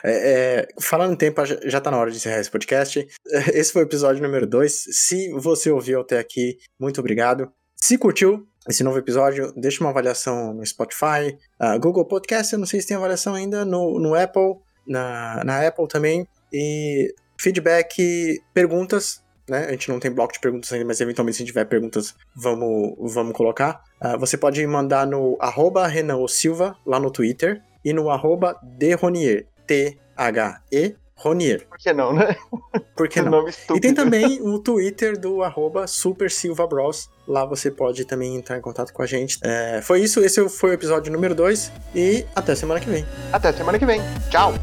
[0.03, 3.07] É, é, falando em tempo, já está na hora de encerrar esse podcast.
[3.53, 4.73] Esse foi o episódio número 2.
[4.91, 7.49] Se você ouviu até aqui, muito obrigado.
[7.77, 12.65] Se curtiu esse novo episódio, deixa uma avaliação no Spotify, uh, Google Podcast, eu não
[12.67, 16.27] sei se tem avaliação ainda, no, no Apple, na, na Apple também.
[16.51, 19.65] E feedback, perguntas, né?
[19.65, 23.33] A gente não tem bloco de perguntas ainda, mas eventualmente se tiver perguntas, vamos, vamos
[23.33, 23.83] colocar.
[24.01, 28.59] Uh, você pode mandar no arroba Renan Silva, lá no Twitter, e no arroba
[29.67, 31.67] T-H-E Ronier.
[31.67, 32.35] Por que não, né?
[32.95, 33.45] Por que não?
[33.75, 37.09] E tem também o Twitter do arroba Super Silva Bros.
[37.27, 39.37] Lá você pode também entrar em contato com a gente.
[39.43, 43.05] É, foi isso, esse foi o episódio número 2 e até semana que vem.
[43.31, 44.01] Até semana que vem.
[44.29, 44.53] Tchau!